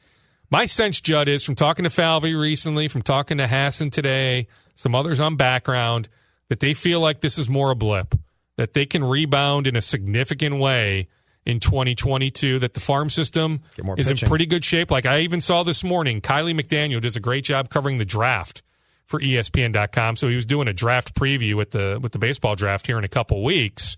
my 0.53 0.67
sense, 0.67 1.01
Judd, 1.01 1.29
is 1.29 1.43
from 1.43 1.55
talking 1.55 1.85
to 1.85 1.91
Falvey 1.91 2.35
recently, 2.35 2.87
from 2.87 3.01
talking 3.01 3.39
to 3.39 3.47
Hassan 3.47 3.89
today, 3.89 4.49
some 4.75 4.95
others 4.95 5.19
on 5.19 5.35
background, 5.37 6.11
that 6.49 6.61
they 6.61 6.75
feel 6.75 7.01
like 7.01 7.23
this 7.23 7.39
is 7.39 7.49
more 7.49 7.71
a 7.71 7.75
blip, 7.75 8.15
that 8.57 8.75
they 8.75 8.85
can 8.85 9.03
rebound 9.03 9.67
in 9.67 9.77
a 9.77 9.83
significant 9.83 10.59
way 10.59 11.09
in 11.45 11.61
2022, 11.61 12.61
that 12.61 12.75
the 12.75 12.81
farm 12.81 13.11
system 13.11 13.61
is 13.97 14.09
pitching. 14.09 14.27
in 14.27 14.29
pretty 14.29 14.47
good 14.47 14.65
shape. 14.65 14.91
Like 14.91 15.07
I 15.07 15.21
even 15.21 15.41
saw 15.41 15.63
this 15.63 15.83
morning, 15.83 16.21
Kiley 16.21 16.59
McDaniel 16.59 17.01
does 17.01 17.17
a 17.17 17.21
great 17.21 17.45
job 17.45 17.69
covering 17.69 17.99
the 17.99 18.05
draft 18.05 18.63
for 19.07 19.21
ESPN.com. 19.21 20.17
So 20.17 20.29
he 20.29 20.37
was 20.37 20.47
doing 20.47 20.69
a 20.69 20.73
draft 20.73 21.15
preview 21.15 21.55
with 21.55 21.73
the 21.73 21.99
with 22.01 22.13
the 22.13 22.19
baseball 22.19 22.55
draft 22.55 22.87
here 22.87 22.99
in 22.99 23.05
a 23.05 23.09
couple 23.09 23.43
weeks 23.43 23.97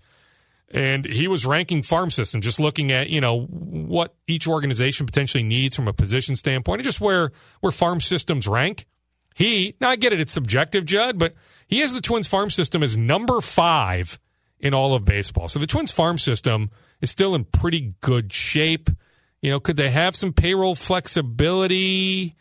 and 0.71 1.05
he 1.05 1.27
was 1.27 1.45
ranking 1.45 1.81
farm 1.81 2.09
system 2.09 2.41
just 2.41 2.59
looking 2.59 2.91
at 2.91 3.09
you 3.09 3.21
know 3.21 3.41
what 3.43 4.15
each 4.27 4.47
organization 4.47 5.05
potentially 5.05 5.43
needs 5.43 5.75
from 5.75 5.87
a 5.87 5.93
position 5.93 6.35
standpoint 6.35 6.79
and 6.79 6.85
just 6.85 6.99
where 7.01 7.31
where 7.61 7.71
farm 7.71 8.01
systems 8.01 8.47
rank 8.47 8.85
he 9.33 9.75
now 9.79 9.89
i 9.89 9.95
get 9.95 10.11
it 10.13 10.19
it's 10.19 10.33
subjective 10.33 10.85
judd 10.85 11.19
but 11.19 11.33
he 11.67 11.79
has 11.79 11.93
the 11.93 12.01
twins 12.01 12.27
farm 12.27 12.49
system 12.49 12.81
as 12.81 12.97
number 12.97 13.41
five 13.41 14.19
in 14.59 14.73
all 14.73 14.93
of 14.93 15.05
baseball 15.05 15.47
so 15.47 15.59
the 15.59 15.67
twins 15.67 15.91
farm 15.91 16.17
system 16.17 16.71
is 17.01 17.09
still 17.11 17.35
in 17.35 17.43
pretty 17.45 17.93
good 18.01 18.31
shape 18.33 18.89
you 19.41 19.49
know 19.49 19.59
could 19.59 19.75
they 19.75 19.89
have 19.89 20.15
some 20.15 20.33
payroll 20.33 20.75
flexibility 20.75 22.35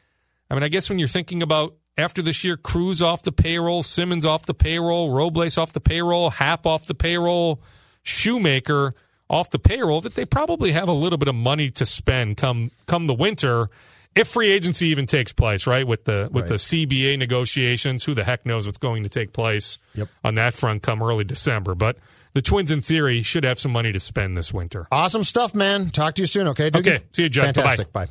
i 0.51 0.55
mean 0.55 0.62
i 0.62 0.69
guess 0.69 0.88
when 0.88 0.99
you're 0.99 1.09
thinking 1.09 1.43
about 1.43 1.75
after 1.97 2.23
this 2.23 2.45
year 2.45 2.57
cruz 2.57 3.03
off 3.03 3.23
the 3.23 3.33
payroll 3.33 3.83
simmons 3.83 4.25
off 4.25 4.47
the 4.47 4.55
payroll 4.55 5.11
robles 5.11 5.59
off 5.59 5.73
the 5.73 5.81
payroll 5.81 6.31
Happ 6.31 6.67
off 6.67 6.87
the 6.87 6.95
payroll 6.95 7.61
Shoemaker 8.03 8.95
off 9.31 9.51
the 9.51 9.59
payroll 9.59 10.01
that 10.03 10.14
they 10.14 10.27
probably 10.27 10.73
have 10.73 10.88
a 10.88 10.93
little 10.93 11.17
bit 11.19 11.29
of 11.29 11.35
money 11.35 11.71
to 11.71 11.87
spend 11.87 12.37
come 12.37 12.71
come 12.87 13.07
the 13.07 13.14
winter 13.14 13.71
if 14.14 14.29
free 14.29 14.53
agency 14.53 14.87
even 14.88 15.07
takes 15.07 15.33
place, 15.33 15.67
right? 15.67 15.85
With 15.85 16.05
the 16.05 16.29
with 16.31 16.47
the 16.49 16.55
CBA 16.55 17.19
negotiations, 17.19 18.05
who 18.05 18.14
the 18.14 18.23
heck 18.23 18.47
knows 18.47 18.64
what's 18.64 18.79
going 18.79 19.03
to 19.03 19.09
take 19.09 19.33
place 19.33 19.79
Yep. 19.95 20.09
on 20.23 20.37
that 20.37 20.55
front 20.55 20.83
come 20.85 21.03
early 21.03 21.25
December. 21.25 21.75
But 21.75 21.97
the 22.35 22.42
Twins, 22.42 22.70
in 22.70 22.81
theory, 22.81 23.23
should 23.23 23.44
have 23.44 23.59
some 23.59 23.73
money 23.73 23.92
to 23.92 24.01
spend 24.01 24.37
this 24.37 24.53
winter. 24.53 24.87
Awesome 24.90 25.25
stuff, 25.25 25.55
man. 25.55 25.90
Talk 25.90 26.14
to 26.16 26.23
you 26.23 26.27
soon, 26.27 26.49
okay? 26.49 26.70
Doogie? 26.70 26.81
Okay. 26.81 26.99
See 27.12 27.23
you, 27.25 27.29
Judd. 27.29 27.55
Bye-bye. 27.55 27.77
Fantastic. 27.77 27.92
Bye. 27.92 28.09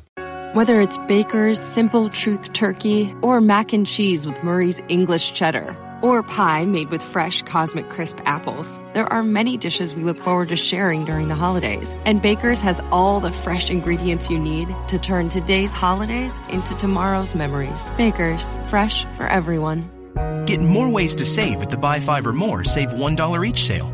Whether 0.54 0.80
it's 0.80 0.96
Baker's 1.08 1.60
Simple 1.60 2.08
Truth 2.08 2.52
Turkey 2.52 3.12
or 3.22 3.40
mac 3.40 3.72
and 3.72 3.84
cheese 3.86 4.24
with 4.26 4.42
Murray's 4.44 4.80
English 4.88 5.32
Cheddar 5.32 5.76
or 6.00 6.22
pie 6.22 6.64
made 6.64 6.90
with 6.90 7.02
fresh 7.02 7.42
Cosmic 7.42 7.90
Crisp 7.90 8.18
apples, 8.24 8.78
there 8.92 9.12
are 9.12 9.22
many 9.22 9.56
dishes 9.56 9.96
we 9.96 10.04
look 10.04 10.18
forward 10.22 10.50
to 10.50 10.56
sharing 10.56 11.04
during 11.04 11.28
the 11.28 11.34
holidays. 11.34 11.94
And 12.04 12.22
Baker's 12.22 12.60
has 12.60 12.80
all 12.92 13.20
the 13.20 13.32
fresh 13.32 13.68
ingredients 13.68 14.30
you 14.30 14.38
need 14.38 14.68
to 14.88 14.98
turn 14.98 15.28
today's 15.28 15.72
holidays 15.72 16.38
into 16.48 16.74
tomorrow's 16.76 17.34
memories. 17.34 17.90
Baker's, 17.96 18.54
fresh 18.68 19.04
for 19.16 19.26
everyone. 19.26 19.90
Get 20.46 20.60
more 20.60 20.88
ways 20.88 21.14
to 21.16 21.26
save 21.26 21.62
at 21.62 21.70
the 21.70 21.76
Buy 21.76 22.00
Five 22.00 22.26
or 22.26 22.32
More 22.32 22.64
Save 22.64 22.90
$1 22.90 23.48
each 23.48 23.64
sale. 23.64 23.93